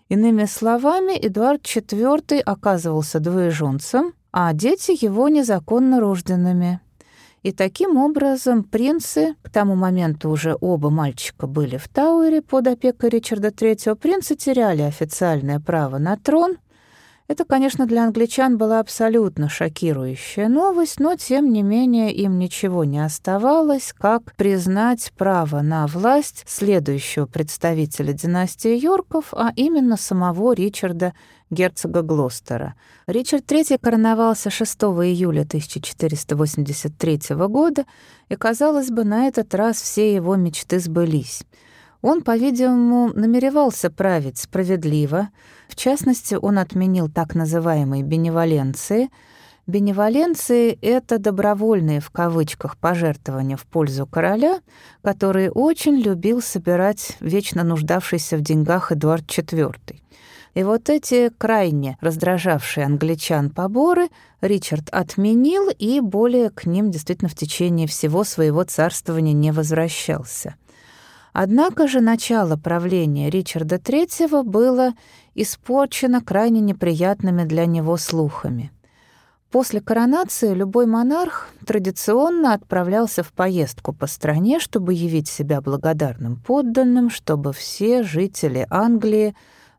Иными 0.08 0.46
словами, 0.46 1.18
Эдуард 1.20 1.64
IV 1.64 2.40
оказывался 2.42 3.20
двоеженцем, 3.20 4.14
а 4.32 4.54
дети 4.54 5.04
его 5.04 5.30
незаконно 5.30 6.00
рожденными. 6.00 6.80
И 7.46 7.52
таким 7.52 7.98
образом 7.98 8.64
принцы, 8.64 9.36
к 9.44 9.52
тому 9.52 9.76
моменту 9.76 10.32
уже 10.32 10.58
оба 10.62 10.90
мальчика 10.90 11.46
были 11.46 11.78
в 11.78 11.88
Тауэре 11.88 12.42
под 12.42 12.66
опекой 12.66 13.10
Ричарда 13.10 13.50
III, 13.50 13.94
принцы 13.94 14.36
теряли 14.36 14.82
официальное 14.82 15.60
право 15.60 16.00
на 16.00 16.18
трон. 16.18 16.58
Это, 17.28 17.46
конечно, 17.46 17.86
для 17.86 18.04
англичан 18.04 18.58
была 18.58 18.80
абсолютно 18.80 19.48
шокирующая 19.48 20.48
новость, 20.48 21.00
но, 21.00 21.16
тем 21.18 21.54
не 21.54 21.62
менее, 21.62 22.12
им 22.12 22.40
ничего 22.40 22.84
не 22.84 22.98
оставалось, 22.98 23.94
как 23.96 24.34
признать 24.36 25.14
право 25.16 25.62
на 25.62 25.86
власть 25.86 26.46
следующего 26.48 27.28
представителя 27.28 28.14
династии 28.14 28.76
Йорков, 28.76 29.36
а 29.36 29.52
именно 29.56 29.98
самого 29.98 30.54
Ричарда 30.54 31.14
герцога 31.50 32.02
Глостера. 32.02 32.76
Ричард 33.08 33.52
III 33.52 33.78
короновался 33.80 34.50
6 34.50 34.84
июля 35.06 35.42
1483 35.42 37.20
года, 37.48 37.86
и, 38.30 38.36
казалось 38.36 38.90
бы, 38.90 39.04
на 39.04 39.28
этот 39.28 39.54
раз 39.54 39.82
все 39.82 40.14
его 40.14 40.36
мечты 40.36 40.80
сбылись. 40.80 41.44
Он, 42.02 42.22
по-видимому, 42.22 43.12
намеревался 43.14 43.90
править 43.90 44.38
справедливо. 44.38 45.30
В 45.68 45.76
частности, 45.76 46.36
он 46.36 46.60
отменил 46.60 47.10
так 47.10 47.34
называемые 47.34 48.04
беневоленции. 48.04 49.10
Беневоленции— 49.66 50.78
это 50.84 51.18
добровольные 51.18 52.00
в 52.00 52.12
кавычках 52.12 52.78
пожертвования 52.78 53.58
в 53.58 53.66
пользу 53.66 54.06
короля, 54.06 54.60
которые 55.02 55.50
очень 55.50 55.96
любил 55.96 56.44
собирать 56.44 57.18
вечно 57.20 57.64
нуждавшийся 57.64 58.38
в 58.38 58.42
деньгах 58.42 58.92
Эдуард 58.92 59.26
IV. 59.26 59.96
И 60.56 60.64
вот 60.64 60.90
эти 60.90 61.30
крайне 61.38 61.98
раздражавшие 62.00 62.86
англичан 62.86 63.50
поборы 63.50 64.08
Ричард 64.40 64.88
отменил 64.90 65.70
и 65.70 66.00
более 66.00 66.50
к 66.50 66.66
ним 66.66 66.92
действительно 66.92 67.30
в 67.30 67.36
течение 67.36 67.88
всего 67.88 68.24
своего 68.24 68.64
царствования 68.64 69.34
не 69.34 69.52
возвращался. 69.52 70.56
Однако 71.34 71.90
же 71.90 72.00
начало 72.00 72.56
правления 72.56 73.30
Ричарда 73.30 73.76
III 73.76 74.44
было 74.44 74.94
испорчено 75.34 76.22
крайне 76.22 76.62
неприятными 76.62 77.44
для 77.44 77.66
него 77.66 77.98
слухами. 77.98 78.72
После 79.52 79.82
коронации 79.82 80.54
любой 80.54 80.86
монарх 80.86 81.50
традиционно 81.66 82.54
отправлялся 82.54 83.24
в 83.24 83.34
поездку 83.34 83.92
по 83.92 84.08
стране, 84.08 84.60
чтобы 84.60 84.94
явить 84.94 85.28
себя 85.28 85.60
благодарным 85.60 86.38
подданным, 86.38 87.10
чтобы 87.10 87.52
все 87.52 88.04
жители 88.04 88.66
Англии 88.70 89.36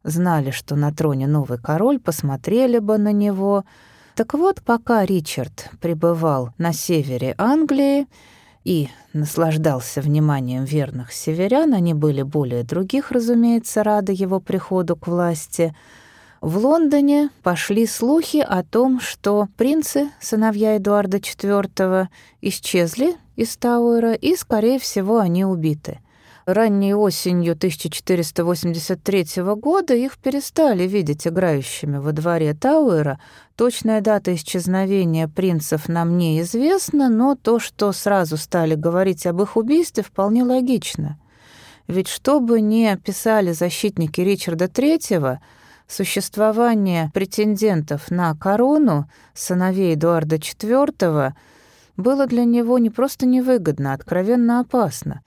знали, 0.07 0.51
что 0.51 0.77
на 0.77 0.93
троне 0.93 1.27
новый 1.27 1.59
король, 1.59 1.99
посмотрели 1.99 2.79
бы 2.79 2.97
на 2.97 3.13
него. 3.13 3.65
Так 4.15 4.33
вот, 4.33 4.63
пока 4.63 5.05
Ричард 5.05 5.71
пребывал 5.81 6.55
на 6.57 6.73
севере 6.73 7.35
Англии 7.37 8.07
и 8.65 8.89
наслаждался 9.13 10.01
вниманием 10.01 10.65
верных 10.65 11.13
северян, 11.13 11.75
они 11.75 11.93
были 11.93 12.23
более 12.23 12.63
других, 12.63 13.11
разумеется, 13.11 13.83
рады 13.83 14.13
его 14.13 14.41
приходу 14.41 14.97
к 14.97 15.07
власти— 15.07 15.77
в 16.47 16.59
Лондоне 16.59 17.31
пошли 17.43 17.87
слухи 17.87 18.37
о 18.37 18.63
том, 18.63 19.01
что 19.01 19.49
принцы, 19.57 20.11
сыновья 20.21 20.77
Эдуарда 20.77 21.17
IV, 21.17 22.09
исчезли 22.43 23.17
из 23.37 23.57
Тауэра, 23.57 24.13
и, 24.13 24.37
скорее 24.37 24.79
всего, 24.79 25.19
они 25.19 25.45
убиты. 25.45 25.99
Ранней 26.47 26.95
осенью 26.95 27.55
1483 27.55 29.43
года 29.57 29.95
их 29.95 30.17
перестали 30.17 30.85
видеть 30.85 31.27
играющими 31.27 31.97
во 31.97 32.13
дворе 32.13 32.55
Тауэра. 32.55 33.19
Точная 33.57 34.01
дата 34.01 34.33
исчезновения 34.33 35.27
принцев 35.27 35.89
нам 35.89 36.17
неизвестна, 36.17 37.09
но 37.09 37.35
то, 37.35 37.59
что 37.59 37.91
сразу 37.91 38.37
стали 38.37 38.77
говорить 38.77 39.27
об 39.27 39.43
их 39.43 39.57
убийстве, 39.57 40.05
вполне 40.05 40.45
логично. 40.45 41.19
Ведь 41.89 42.07
что 42.07 42.39
бы 42.39 42.61
ни 42.61 42.97
писали 43.05 43.51
защитники 43.51 44.21
Ричарда 44.21 44.67
III, 44.67 45.39
существование 45.89 47.11
претендентов 47.13 48.09
на 48.13 48.33
корону, 48.37 49.11
сыновей 49.35 49.95
Эдуарда 49.95 50.37
IV, 50.37 51.33
было 51.97 52.27
для 52.29 52.45
него 52.45 52.79
не 52.79 52.91
просто 52.91 53.27
невыгодно, 53.27 53.91
а 53.91 53.95
откровенно 53.95 54.61
опасно. 54.61 55.23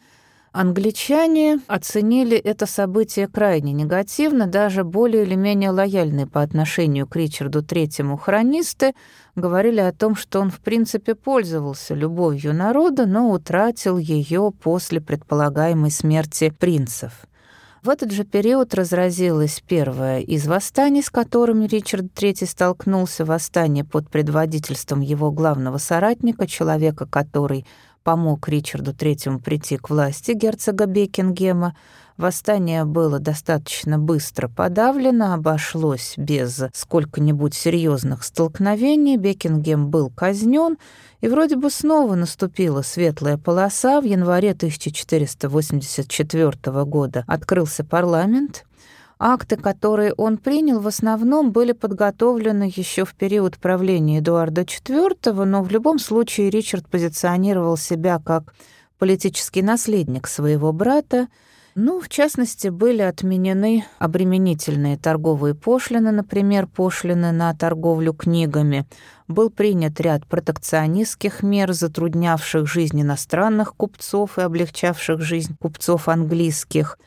Англичане 0.52 1.60
оценили 1.68 2.36
это 2.36 2.66
событие 2.66 3.28
крайне 3.28 3.72
негативно, 3.72 4.48
даже 4.48 4.84
более 4.84 5.24
или 5.24 5.36
менее 5.36 5.70
лояльные 5.70 6.26
по 6.26 6.42
отношению 6.42 7.06
к 7.06 7.16
Ричарду 7.16 7.62
III 7.62 8.18
хронисты 8.18 8.96
говорили 9.36 9.80
о 9.80 9.94
том, 9.94 10.16
что 10.16 10.40
он 10.40 10.50
в 10.50 10.60
принципе 10.60 11.14
пользовался 11.14 11.94
любовью 11.94 12.56
народа, 12.56 13.06
но 13.06 13.30
утратил 13.30 14.00
ее 14.00 14.52
после 14.64 15.00
предполагаемой 15.00 15.92
смерти 15.92 16.52
принцев. 16.58 17.12
В 17.84 17.90
этот 17.90 18.12
же 18.12 18.26
период 18.26 18.74
разразилось 18.74 19.64
первое 19.66 20.20
из 20.20 20.48
восстаний, 20.48 21.02
с 21.02 21.10
которыми 21.10 21.66
Ричард 21.66 22.08
III 22.14 22.46
столкнулся, 22.46 23.24
восстание 23.24 23.86
под 23.86 24.10
предводительством 24.10 25.00
его 25.00 25.32
главного 25.32 25.78
соратника, 25.78 26.46
человека, 26.46 27.06
который 27.06 27.66
помог 28.04 28.48
Ричарду 28.48 28.92
III 28.92 29.42
прийти 29.42 29.78
к 29.78 29.90
власти, 29.90 30.32
герцога 30.32 30.86
Бекингема. 30.86 31.76
Восстание 32.18 32.84
было 32.84 33.20
достаточно 33.20 33.98
быстро 33.98 34.50
подавлено, 34.50 35.34
обошлось 35.34 36.16
без 36.18 36.62
сколько-нибудь 36.74 37.54
серьезных 37.54 38.26
столкновений. 38.26 39.16
Бекингем 39.16 39.90
был 39.90 40.10
казнен, 40.10 40.78
и 41.22 41.30
вроде 41.30 41.56
бы 41.56 41.70
снова 41.70 42.16
наступила 42.16 42.82
светлая 42.82 43.38
полоса. 43.38 44.02
В 44.02 44.04
январе 44.04 44.52
1484 44.52 46.84
года 46.84 47.24
открылся 47.26 47.86
парламент. 47.86 48.66
Акты, 49.22 49.58
которые 49.58 50.14
он 50.14 50.38
принял, 50.38 50.80
в 50.80 50.88
основном 50.88 51.52
были 51.52 51.74
подготовлены 51.74 52.72
еще 52.74 53.04
в 53.04 53.16
период 53.16 53.58
правления 53.58 54.20
Эдуарда 54.20 54.62
IV, 54.62 55.44
но 55.44 55.62
в 55.62 55.70
любом 55.70 56.00
случае 56.00 56.50
Ричард 56.50 56.88
позиционировал 56.88 57.76
себя 57.76 58.22
как 58.24 58.54
политический 58.98 59.62
наследник 59.62 60.26
своего 60.26 60.72
брата, 60.72 61.28
ну, 61.76 62.00
в 62.00 62.10
частности, 62.10 62.70
были 62.70 63.02
отменены 63.02 63.86
обременительные 64.00 64.98
торговые 64.98 65.54
пошлины, 65.54 66.12
например, 66.12 66.68
пошлины 66.68 67.32
на 67.32 67.54
торговлю 67.54 68.14
книгами. 68.14 68.86
Был 69.28 69.50
принят 69.50 70.00
ряд 70.02 70.26
протекционистских 70.28 71.44
мер, 71.44 71.74
затруднявших 71.74 72.68
жизнь 72.68 73.02
иностранных 73.02 73.76
купцов 73.76 74.38
и 74.40 74.42
облегчавших 74.42 75.22
жизнь 75.22 75.56
купцов 75.60 76.08
английских. 76.10 76.98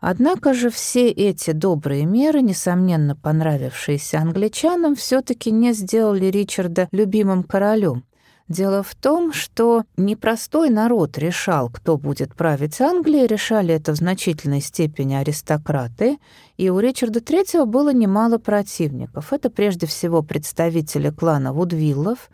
Однако 0.00 0.54
же 0.54 0.70
все 0.70 1.08
эти 1.08 1.50
добрые 1.50 2.06
меры, 2.06 2.40
несомненно 2.40 3.16
понравившиеся 3.16 4.20
англичанам, 4.20 4.94
все 4.94 5.22
таки 5.22 5.50
не 5.50 5.72
сделали 5.72 6.26
Ричарда 6.26 6.88
любимым 6.92 7.42
королем. 7.42 8.04
Дело 8.48 8.82
в 8.82 8.94
том, 8.94 9.34
что 9.34 9.84
непростой 9.98 10.70
народ 10.70 11.18
решал, 11.18 11.68
кто 11.68 11.98
будет 11.98 12.34
править 12.34 12.80
Англией, 12.80 13.26
решали 13.26 13.74
это 13.74 13.92
в 13.92 13.96
значительной 13.96 14.62
степени 14.62 15.14
аристократы, 15.14 16.16
и 16.56 16.70
у 16.70 16.78
Ричарда 16.78 17.18
III 17.18 17.66
было 17.66 17.92
немало 17.92 18.38
противников. 18.38 19.34
Это 19.34 19.50
прежде 19.50 19.86
всего 19.86 20.22
представители 20.22 21.10
клана 21.10 21.52
Вудвиллов, 21.52 22.30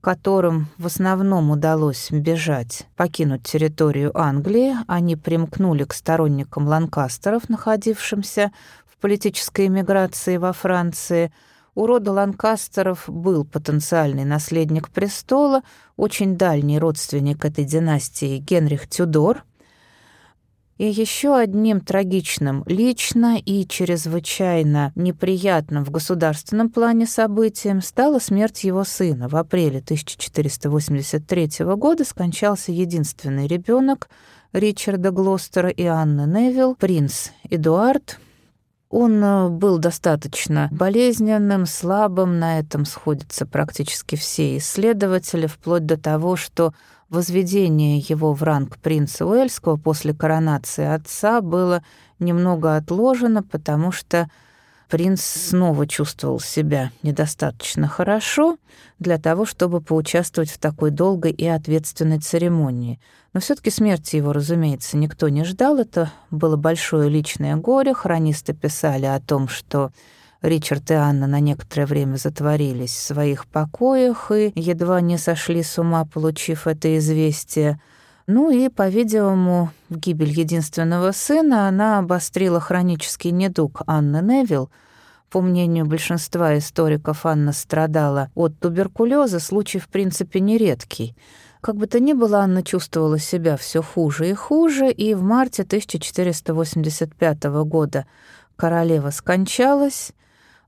которым 0.00 0.68
в 0.78 0.86
основном 0.86 1.50
удалось 1.50 2.10
бежать, 2.10 2.86
покинуть 2.96 3.42
территорию 3.44 4.16
Англии. 4.18 4.74
Они 4.86 5.16
примкнули 5.16 5.84
к 5.84 5.94
сторонникам 5.94 6.66
Ланкастеров, 6.66 7.48
находившимся 7.48 8.52
в 8.86 8.98
политической 8.98 9.66
эмиграции 9.66 10.36
во 10.36 10.52
Франции– 10.52 11.32
у 11.78 11.86
рода 11.86 12.10
Ланкастеров 12.10 13.04
был 13.06 13.44
потенциальный 13.44 14.24
наследник 14.24 14.90
престола, 14.90 15.62
очень 15.96 16.36
дальний 16.36 16.76
родственник 16.76 17.44
этой 17.44 17.64
династии 17.64 18.38
Генрих 18.38 18.88
Тюдор. 18.88 19.44
И 20.78 20.86
еще 20.86 21.36
одним 21.36 21.80
трагичным 21.80 22.62
лично 22.66 23.36
и 23.36 23.66
чрезвычайно 23.66 24.92
неприятным 24.94 25.84
в 25.84 25.90
государственном 25.90 26.70
плане 26.70 27.06
событием 27.06 27.82
стала 27.82 28.20
смерть 28.20 28.62
его 28.62 28.84
сына. 28.84 29.28
В 29.28 29.34
апреле 29.34 29.80
1483 29.80 31.64
года 31.74 32.04
скончался 32.04 32.70
единственный 32.70 33.48
ребенок 33.48 34.08
Ричарда 34.52 35.10
Глостера 35.10 35.68
и 35.68 35.84
Анны 35.84 36.22
Невилл, 36.22 36.76
принц 36.76 37.30
Эдуард, 37.50 38.18
он 38.90 39.22
э, 39.22 39.48
был 39.50 39.78
достаточно 39.78 40.68
болезненным, 40.70 41.66
слабым, 41.66 42.38
на 42.38 42.58
этом 42.58 42.86
сходятся 42.86 43.44
практически 43.44 44.16
все 44.16 44.56
исследователи, 44.56 45.46
вплоть 45.46 45.84
до 45.84 45.98
того, 45.98 46.36
что 46.36 46.72
возведение 47.10 47.98
его 47.98 48.32
в 48.32 48.42
ранг 48.42 48.78
принца 48.78 49.26
Уэльского 49.26 49.76
после 49.76 50.14
коронации 50.14 50.84
отца 50.84 51.40
было 51.40 51.82
немного 52.18 52.76
отложено, 52.76 53.42
потому 53.42 53.92
что 53.92 54.30
принц 54.88 55.22
снова 55.22 55.86
чувствовал 55.86 56.40
себя 56.40 56.90
недостаточно 57.02 57.88
хорошо 57.88 58.58
для 58.98 59.18
того, 59.18 59.44
чтобы 59.44 59.80
поучаствовать 59.80 60.50
в 60.50 60.58
такой 60.58 60.90
долгой 60.90 61.32
и 61.32 61.46
ответственной 61.46 62.18
церемонии. 62.18 62.98
Но 63.32 63.40
все 63.40 63.54
таки 63.54 63.70
смерти 63.70 64.16
его, 64.16 64.32
разумеется, 64.32 64.96
никто 64.96 65.28
не 65.28 65.44
ждал. 65.44 65.78
Это 65.78 66.10
было 66.30 66.56
большое 66.56 67.08
личное 67.08 67.56
горе. 67.56 67.94
Хронисты 67.94 68.54
писали 68.54 69.06
о 69.06 69.20
том, 69.20 69.48
что 69.48 69.92
Ричард 70.40 70.90
и 70.92 70.94
Анна 70.94 71.26
на 71.26 71.40
некоторое 71.40 71.86
время 71.86 72.16
затворились 72.16 72.92
в 72.92 73.02
своих 73.02 73.46
покоях 73.46 74.30
и 74.30 74.52
едва 74.54 75.00
не 75.00 75.18
сошли 75.18 75.64
с 75.64 75.78
ума, 75.78 76.04
получив 76.04 76.68
это 76.68 76.96
известие. 76.98 77.80
Ну 78.28 78.50
и, 78.50 78.68
по-видимому, 78.68 79.70
гибель 79.90 80.30
единственного 80.30 81.10
сына, 81.12 81.66
она 81.66 81.98
обострила 81.98 82.60
хронический 82.60 83.32
недуг 83.32 83.82
Анны 83.86 84.22
Невилл. 84.22 84.70
По 85.28 85.40
мнению 85.40 85.86
большинства 85.86 86.56
историков, 86.56 87.26
Анна 87.26 87.52
страдала 87.52 88.30
от 88.34 88.58
туберкулеза, 88.60 89.40
случай, 89.40 89.78
в 89.78 89.88
принципе, 89.88 90.40
нередкий. 90.40 91.16
Как 91.60 91.76
бы 91.76 91.86
то 91.88 91.98
ни 91.98 92.12
было, 92.12 92.38
Анна 92.38 92.62
чувствовала 92.62 93.18
себя 93.18 93.56
все 93.56 93.82
хуже 93.82 94.30
и 94.30 94.34
хуже, 94.34 94.90
и 94.90 95.14
в 95.14 95.22
марте 95.22 95.64
1485 95.64 97.44
года 97.64 98.06
королева 98.56 99.10
скончалась, 99.10 100.12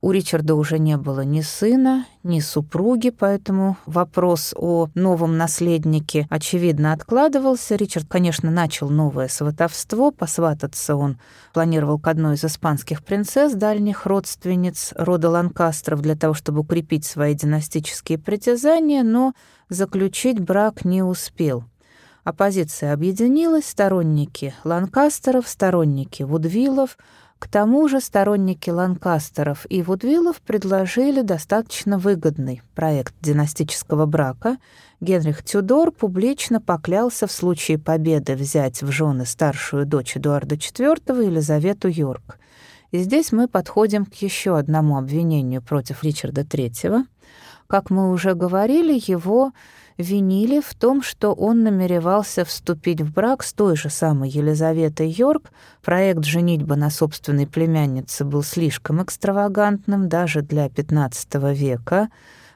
У 0.03 0.13
Ричарда 0.13 0.55
уже 0.55 0.79
не 0.79 0.97
было 0.97 1.21
ни 1.27 1.43
сына, 1.43 2.07
ни 2.23 2.41
супруги, 2.41 3.11
поэтому 3.11 3.77
вопрос 3.85 4.55
о 4.57 4.89
новом 4.95 5.37
наследнике, 5.37 6.27
очевидно, 6.31 6.95
откладывался. 6.95 7.77
Ричард, 7.77 8.07
конечно, 8.09 8.51
начал 8.51 8.89
новое 8.89 9.29
сватовство. 9.29 10.11
Посвататься 10.11 10.97
он 10.97 11.19
планировал 11.53 11.99
к 11.99 12.09
одной 12.09 12.37
из 12.37 12.45
испанских 12.47 13.05
принцесс, 13.05 13.53
дальних 13.53 14.07
родственниц 14.07 14.95
рода 14.97 15.29
Ланкастеров, 15.29 16.01
для 16.01 16.17
того, 16.17 16.33
чтобы 16.33 16.61
укрепить 16.61 17.05
свои 17.05 17.35
династические 17.35 18.17
притязания, 18.17 19.03
но 19.03 19.35
заключить 19.69 20.41
брак 20.41 20.87
не 20.87 21.03
успел. 21.03 21.65
Оппозиция 22.25 22.95
объединилась, 22.95 23.67
сторонники 23.67 24.55
Ланкастеров, 24.65 25.47
сторонники 25.47 26.23
Вудвиллов— 26.23 26.97
к 27.40 27.48
тому 27.48 27.88
же 27.88 28.03
сторонники 28.03 28.68
Ланкастеров 28.68 29.66
и 29.70 29.83
Вудвиллов 29.83 30.42
предложили 30.42 31.22
достаточно 31.22 31.96
выгодный 31.96 32.61
проект 32.74 33.14
династического 33.22 34.05
брака. 34.05 34.59
Генрих 35.00 35.42
Тюдор 35.42 35.90
публично 35.90 36.61
поклялся 36.61 37.26
в 37.26 37.33
случае 37.33 37.79
победы 37.79 38.37
взять 38.37 38.83
в 38.83 38.92
жены 38.92 39.24
старшую 39.24 39.87
дочь 39.87 40.18
Эдуарда 40.18 40.57
IV 40.57 41.24
Елизавету 41.24 41.88
Йорк. 41.88 42.38
И 42.90 42.98
здесь 42.98 43.33
мы 43.33 43.48
подходим 43.48 44.05
к 44.05 44.14
еще 44.16 44.59
одному 44.59 44.98
обвинению 44.98 45.62
против 45.62 46.05
Ричарда 46.05 46.42
III. 46.42 47.05
Как 47.66 47.88
мы 47.88 48.12
уже 48.12 48.35
говорили, 48.35 49.00
его 49.07 49.53
винили 50.01 50.61
в 50.61 50.75
том, 50.75 51.03
что 51.03 51.33
он 51.33 51.63
намеревался 51.63 52.45
вступить 52.45 53.01
в 53.01 53.13
брак 53.13 53.43
с 53.43 53.53
той 53.53 53.77
же 53.77 53.91
самой 53.91 54.31
Елизаветой 54.31 55.09
Йорк. 55.09 55.51
Проект 55.83 56.25
«Женитьба 56.25 56.77
на 56.77 56.91
собственной 56.91 57.47
племяннице» 57.47 58.25
был 58.25 58.43
слишком 58.43 59.03
экстравагантным 59.03 60.09
даже 60.09 60.43
для 60.43 60.67
XV 60.67 61.55
века. 61.55 62.09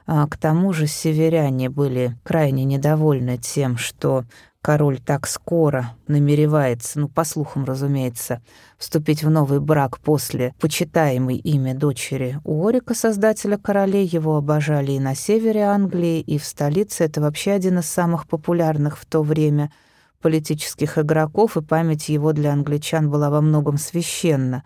А 0.07 0.27
к 0.27 0.37
тому 0.37 0.71
же 0.71 0.85
северяне 0.85 1.69
были 1.69 2.15
крайне 2.23 2.63
недовольны 2.63 3.37
тем, 3.37 3.77
что 3.77 4.23
король 4.65 4.97
так 4.97 5.27
скоро 5.27 5.91
намеревается, 6.07 6.99
ну, 6.99 7.07
по 7.07 7.23
слухам, 7.23 7.65
разумеется, 7.65 8.41
вступить 8.79 9.23
в 9.23 9.29
новый 9.29 9.59
брак 9.59 9.99
после 9.99 10.55
почитаемой 10.59 11.35
имя 11.35 11.75
дочери 11.75 12.39
Уорика, 12.43 12.95
создателя 12.95 13.59
королей, 13.59 14.07
его 14.07 14.37
обожали 14.37 14.93
и 14.93 14.99
на 14.99 15.13
севере 15.13 15.65
Англии, 15.65 16.19
и 16.19 16.39
в 16.39 16.45
столице. 16.45 17.03
Это 17.03 17.21
вообще 17.21 17.51
один 17.51 17.77
из 17.77 17.85
самых 17.85 18.27
популярных 18.27 18.97
в 18.97 19.05
то 19.05 19.21
время 19.21 19.71
политических 20.19 20.97
игроков, 20.97 21.57
и 21.57 21.61
память 21.61 22.09
его 22.09 22.33
для 22.33 22.51
англичан 22.51 23.11
была 23.11 23.29
во 23.29 23.41
многом 23.41 23.77
священна. 23.77 24.63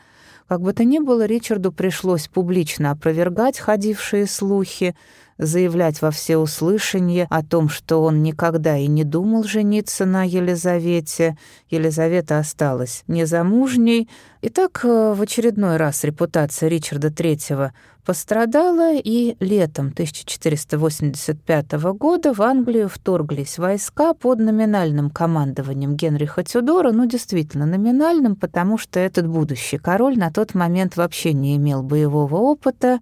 Как 0.47 0.61
бы 0.61 0.71
то 0.71 0.85
ни 0.85 0.99
было, 0.99 1.25
Ричарду 1.25 1.73
пришлось 1.73 2.29
публично 2.29 2.91
опровергать 2.91 3.59
ходившие 3.59 4.27
слухи, 4.27 4.95
заявлять 5.39 6.01
во 6.01 6.11
всеуслышание 6.11 7.25
о 7.29 7.43
том, 7.43 7.69
что 7.69 8.03
он 8.03 8.21
никогда 8.21 8.77
и 8.77 8.87
не 8.87 9.03
думал 9.03 9.43
жениться 9.43 10.05
на 10.05 10.23
Елизавете. 10.23 11.37
Елизавета 11.69 12.37
осталась 12.37 13.03
незамужней. 13.07 14.09
И 14.41 14.49
так 14.49 14.81
э, 14.83 15.13
в 15.13 15.21
очередной 15.21 15.77
раз 15.77 16.03
репутация 16.03 16.69
Ричарда 16.69 17.07
III 17.07 17.71
пострадала, 18.05 18.95
и 18.95 19.35
летом 19.39 19.87
1485 19.87 21.71
года 21.93 22.33
в 22.33 22.41
Англию 22.41 22.89
вторглись 22.89 23.57
войска 23.57 24.13
под 24.13 24.39
номинальным 24.39 25.09
командованием 25.09 25.95
Генриха 25.95 26.43
Тюдора, 26.43 26.91
ну, 26.91 27.05
действительно, 27.05 27.65
номинальным, 27.65 28.35
потому 28.35 28.77
что 28.77 28.99
этот 28.99 29.27
будущий 29.27 29.77
король 29.77 30.17
на 30.17 30.31
тот 30.31 30.55
момент 30.55 30.97
вообще 30.97 31.33
не 31.33 31.55
имел 31.57 31.83
боевого 31.83 32.35
опыта, 32.37 32.99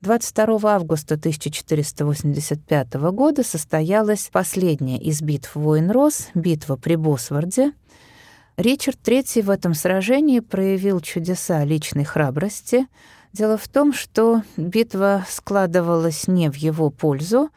22 0.00 0.60
августа 0.74 1.14
1485 1.14 2.94
года 3.10 3.42
состоялась 3.42 4.30
последняя 4.32 4.96
из 4.98 5.20
битв 5.22 5.56
войн 5.56 5.90
Рос, 5.90 6.28
битва 6.34 6.76
при 6.76 6.94
Босворде. 6.94 7.72
Ричард 8.56 8.98
III 9.04 9.42
в 9.42 9.50
этом 9.50 9.74
сражении 9.74 10.38
проявил 10.38 11.00
чудеса 11.00 11.64
личной 11.64 12.04
храбрости. 12.04 12.86
Дело 13.32 13.56
в 13.58 13.66
том, 13.66 13.92
что 13.92 14.42
битва 14.56 15.26
складывалась 15.28 16.28
не 16.28 16.48
в 16.48 16.54
его 16.54 16.90
пользу, 16.90 17.50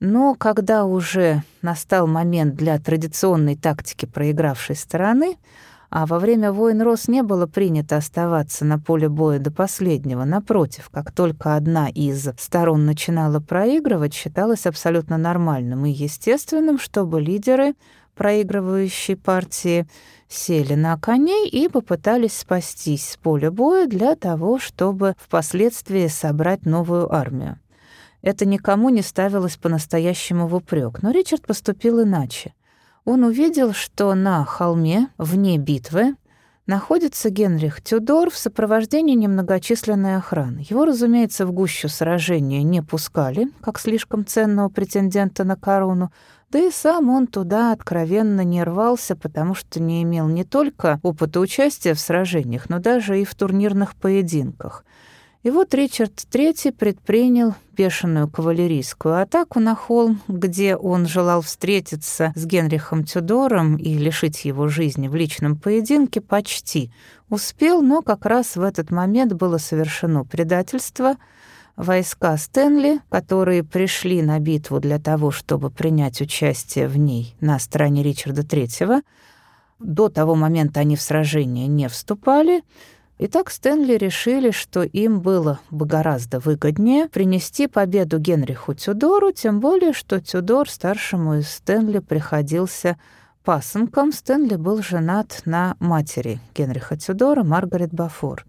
но 0.00 0.34
когда 0.34 0.86
уже 0.86 1.42
настал 1.60 2.06
момент 2.06 2.54
для 2.54 2.78
традиционной 2.78 3.54
тактики 3.54 4.06
проигравшей 4.06 4.76
стороны— 4.76 5.36
а 5.94 6.06
во 6.06 6.18
время 6.18 6.52
войн 6.52 6.80
Рос 6.80 7.06
не 7.06 7.22
было 7.22 7.46
принято 7.46 7.98
оставаться 7.98 8.64
на 8.64 8.78
поле 8.78 9.10
боя 9.10 9.38
до 9.38 9.50
последнего. 9.50 10.24
Напротив, 10.24 10.88
как 10.90 11.12
только 11.12 11.54
одна 11.54 11.90
из 11.90 12.30
сторон 12.38 12.86
начинала 12.86 13.40
проигрывать, 13.40 14.14
считалось 14.14 14.64
абсолютно 14.66 15.18
нормальным 15.18 15.84
и 15.84 15.90
естественным, 15.90 16.78
чтобы 16.78 17.20
лидеры 17.20 17.74
проигрывающей 18.14 19.16
партии 19.16 19.86
сели 20.28 20.76
на 20.76 20.96
коней 20.96 21.46
и 21.46 21.68
попытались 21.68 22.38
спастись 22.38 23.10
с 23.10 23.16
поля 23.18 23.50
боя 23.50 23.86
для 23.86 24.16
того, 24.16 24.58
чтобы 24.58 25.14
впоследствии 25.18 26.06
собрать 26.06 26.64
новую 26.64 27.14
армию. 27.14 27.58
Это 28.22 28.46
никому 28.46 28.88
не 28.88 29.02
ставилось 29.02 29.58
по-настоящему 29.58 30.46
в 30.46 30.54
упрек, 30.54 31.02
но 31.02 31.10
Ричард 31.10 31.46
поступил 31.46 32.02
иначе 32.02 32.54
он 33.04 33.24
увидел, 33.24 33.72
что 33.72 34.14
на 34.14 34.44
холме, 34.44 35.08
вне 35.18 35.58
битвы, 35.58 36.14
находится 36.66 37.30
Генрих 37.30 37.82
Тюдор 37.82 38.30
в 38.30 38.36
сопровождении 38.36 39.14
немногочисленной 39.14 40.16
охраны. 40.16 40.64
Его, 40.68 40.84
разумеется, 40.84 41.44
в 41.44 41.52
гущу 41.52 41.88
сражения 41.88 42.62
не 42.62 42.82
пускали, 42.82 43.48
как 43.60 43.78
слишком 43.78 44.24
ценного 44.24 44.68
претендента 44.68 45.44
на 45.44 45.56
корону, 45.56 46.12
да 46.50 46.58
и 46.58 46.70
сам 46.70 47.08
он 47.08 47.26
туда 47.26 47.72
откровенно 47.72 48.42
не 48.42 48.62
рвался, 48.62 49.16
потому 49.16 49.54
что 49.54 49.80
не 49.80 50.02
имел 50.02 50.28
не 50.28 50.44
только 50.44 51.00
опыта 51.02 51.40
участия 51.40 51.94
в 51.94 52.00
сражениях, 52.00 52.68
но 52.68 52.78
даже 52.78 53.20
и 53.20 53.24
в 53.24 53.34
турнирных 53.34 53.96
поединках. 53.96 54.84
И 55.42 55.50
вот 55.50 55.74
Ричард 55.74 56.12
III 56.30 56.70
предпринял 56.70 57.56
бешеную 57.76 58.28
кавалерийскую 58.28 59.20
атаку 59.20 59.58
на 59.58 59.74
холм, 59.74 60.20
где 60.28 60.76
он 60.76 61.08
желал 61.08 61.42
встретиться 61.42 62.32
с 62.36 62.46
Генрихом 62.46 63.02
Тюдором 63.02 63.76
и 63.76 63.94
лишить 63.94 64.44
его 64.44 64.68
жизни 64.68 65.08
в 65.08 65.16
личном 65.16 65.56
поединке 65.56 66.20
почти. 66.20 66.92
Успел, 67.28 67.82
но 67.82 68.02
как 68.02 68.24
раз 68.24 68.54
в 68.54 68.62
этот 68.62 68.92
момент 68.92 69.32
было 69.32 69.58
совершено 69.58 70.24
предательство. 70.24 71.16
Войска 71.74 72.36
Стэнли, 72.36 73.00
которые 73.08 73.64
пришли 73.64 74.22
на 74.22 74.38
битву 74.38 74.78
для 74.78 75.00
того, 75.00 75.32
чтобы 75.32 75.70
принять 75.70 76.20
участие 76.20 76.86
в 76.86 76.96
ней 76.98 77.34
на 77.40 77.58
стороне 77.58 78.04
Ричарда 78.04 78.42
III, 78.42 79.02
до 79.80 80.08
того 80.08 80.36
момента 80.36 80.78
они 80.78 80.94
в 80.94 81.02
сражение 81.02 81.66
не 81.66 81.88
вступали— 81.88 82.62
Итак, 83.24 83.50
Стэнли 83.50 83.92
решили, 83.92 84.50
что 84.50 84.82
им 84.82 85.20
было 85.20 85.60
бы 85.70 85.86
гораздо 85.86 86.40
выгоднее 86.40 87.08
принести 87.08 87.68
победу 87.68 88.18
Генриху 88.18 88.74
Тюдору, 88.74 89.30
тем 89.30 89.60
более, 89.60 89.92
что 89.92 90.20
Тюдор 90.20 90.68
старшему 90.68 91.34
из 91.34 91.48
Стэнли 91.48 92.00
приходился 92.00 92.98
пасынком. 93.44 94.10
Стэнли 94.10 94.56
был 94.56 94.82
женат 94.82 95.42
на 95.44 95.76
матери 95.78 96.40
Генриха 96.52 96.96
Тюдора, 96.96 97.44
Маргарет 97.44 97.94
Бафор. 97.94 98.44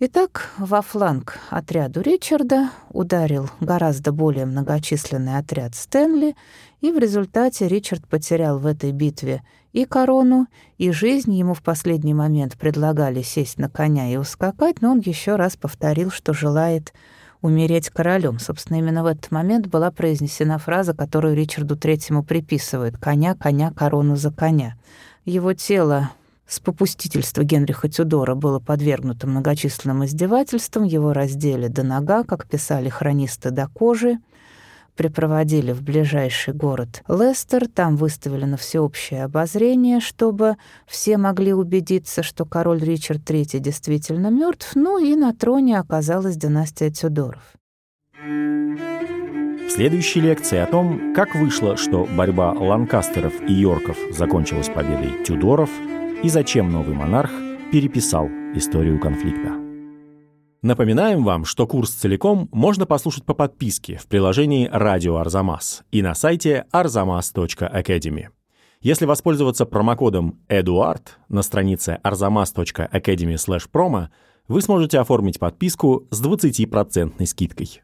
Итак, 0.00 0.48
во 0.56 0.80
фланг 0.80 1.38
отряду 1.50 2.00
Ричарда 2.00 2.70
ударил 2.92 3.50
гораздо 3.60 4.10
более 4.10 4.46
многочисленный 4.46 5.36
отряд 5.36 5.74
Стэнли, 5.74 6.34
и 6.80 6.90
в 6.92 6.98
результате 6.98 7.68
Ричард 7.68 8.08
потерял 8.08 8.58
в 8.58 8.64
этой 8.64 8.92
битве 8.92 9.42
и 9.72 9.84
корону, 9.84 10.46
и 10.78 10.90
жизнь. 10.90 11.34
Ему 11.34 11.54
в 11.54 11.62
последний 11.62 12.14
момент 12.14 12.56
предлагали 12.56 13.22
сесть 13.22 13.58
на 13.58 13.68
коня 13.68 14.12
и 14.12 14.16
ускакать, 14.16 14.80
но 14.80 14.92
он 14.92 15.00
еще 15.00 15.36
раз 15.36 15.56
повторил, 15.56 16.10
что 16.10 16.32
желает 16.32 16.92
умереть 17.40 17.90
королем. 17.90 18.38
Собственно, 18.38 18.78
именно 18.78 19.02
в 19.02 19.06
этот 19.06 19.30
момент 19.30 19.66
была 19.66 19.90
произнесена 19.90 20.58
фраза, 20.58 20.94
которую 20.94 21.34
Ричарду 21.34 21.76
Третьему 21.76 22.22
приписывают 22.22 22.96
«коня, 22.98 23.34
коня, 23.34 23.72
корону 23.72 24.16
за 24.16 24.30
коня». 24.30 24.76
Его 25.24 25.52
тело 25.52 26.10
с 26.46 26.60
попустительства 26.60 27.42
Генриха 27.42 27.88
Тюдора 27.88 28.34
было 28.34 28.58
подвергнуто 28.60 29.26
многочисленным 29.26 30.04
издевательствам, 30.04 30.84
его 30.84 31.12
раздели 31.12 31.68
до 31.68 31.82
нога, 31.82 32.24
как 32.24 32.46
писали 32.46 32.88
хронисты, 32.88 33.50
до 33.50 33.68
кожи— 33.68 34.18
припроводили 34.96 35.72
в 35.72 35.82
ближайший 35.82 36.54
город 36.54 37.02
Лестер, 37.08 37.68
там 37.68 37.96
выставили 37.96 38.44
на 38.44 38.56
всеобщее 38.56 39.24
обозрение, 39.24 40.00
чтобы 40.00 40.56
все 40.86 41.16
могли 41.16 41.52
убедиться, 41.52 42.22
что 42.22 42.44
король 42.44 42.80
Ричард 42.80 43.28
III 43.28 43.58
действительно 43.58 44.28
мертв, 44.28 44.72
ну 44.74 44.98
и 44.98 45.14
на 45.16 45.34
троне 45.34 45.78
оказалась 45.78 46.36
династия 46.36 46.90
Тюдоров. 46.90 47.42
В 48.20 49.70
следующей 49.74 50.20
лекции 50.20 50.58
о 50.58 50.66
том, 50.66 51.14
как 51.14 51.34
вышло, 51.34 51.76
что 51.76 52.06
борьба 52.14 52.52
Ланкастеров 52.52 53.32
и 53.48 53.54
Йорков 53.54 53.96
закончилась 54.10 54.68
победой 54.68 55.24
Тюдоров 55.24 55.70
и 56.22 56.28
зачем 56.28 56.70
новый 56.70 56.94
монарх 56.94 57.30
переписал 57.72 58.28
историю 58.54 59.00
конфликта. 59.00 59.61
Напоминаем 60.62 61.24
вам, 61.24 61.44
что 61.44 61.66
курс 61.66 61.90
целиком 61.90 62.48
можно 62.52 62.86
послушать 62.86 63.24
по 63.24 63.34
подписке 63.34 63.96
в 63.96 64.06
приложении 64.06 64.68
«Радио 64.70 65.16
Арзамас» 65.16 65.82
и 65.90 66.02
на 66.02 66.14
сайте 66.14 66.66
arzamas.academy. 66.72 68.28
Если 68.80 69.04
воспользоваться 69.04 69.66
промокодом 69.66 70.38
EDUARD 70.48 71.02
на 71.28 71.42
странице 71.42 71.98
arzamas.academy/promo, 72.04 74.06
вы 74.46 74.62
сможете 74.62 75.00
оформить 75.00 75.40
подписку 75.40 76.06
с 76.10 76.22
20% 76.22 77.26
скидкой. 77.26 77.82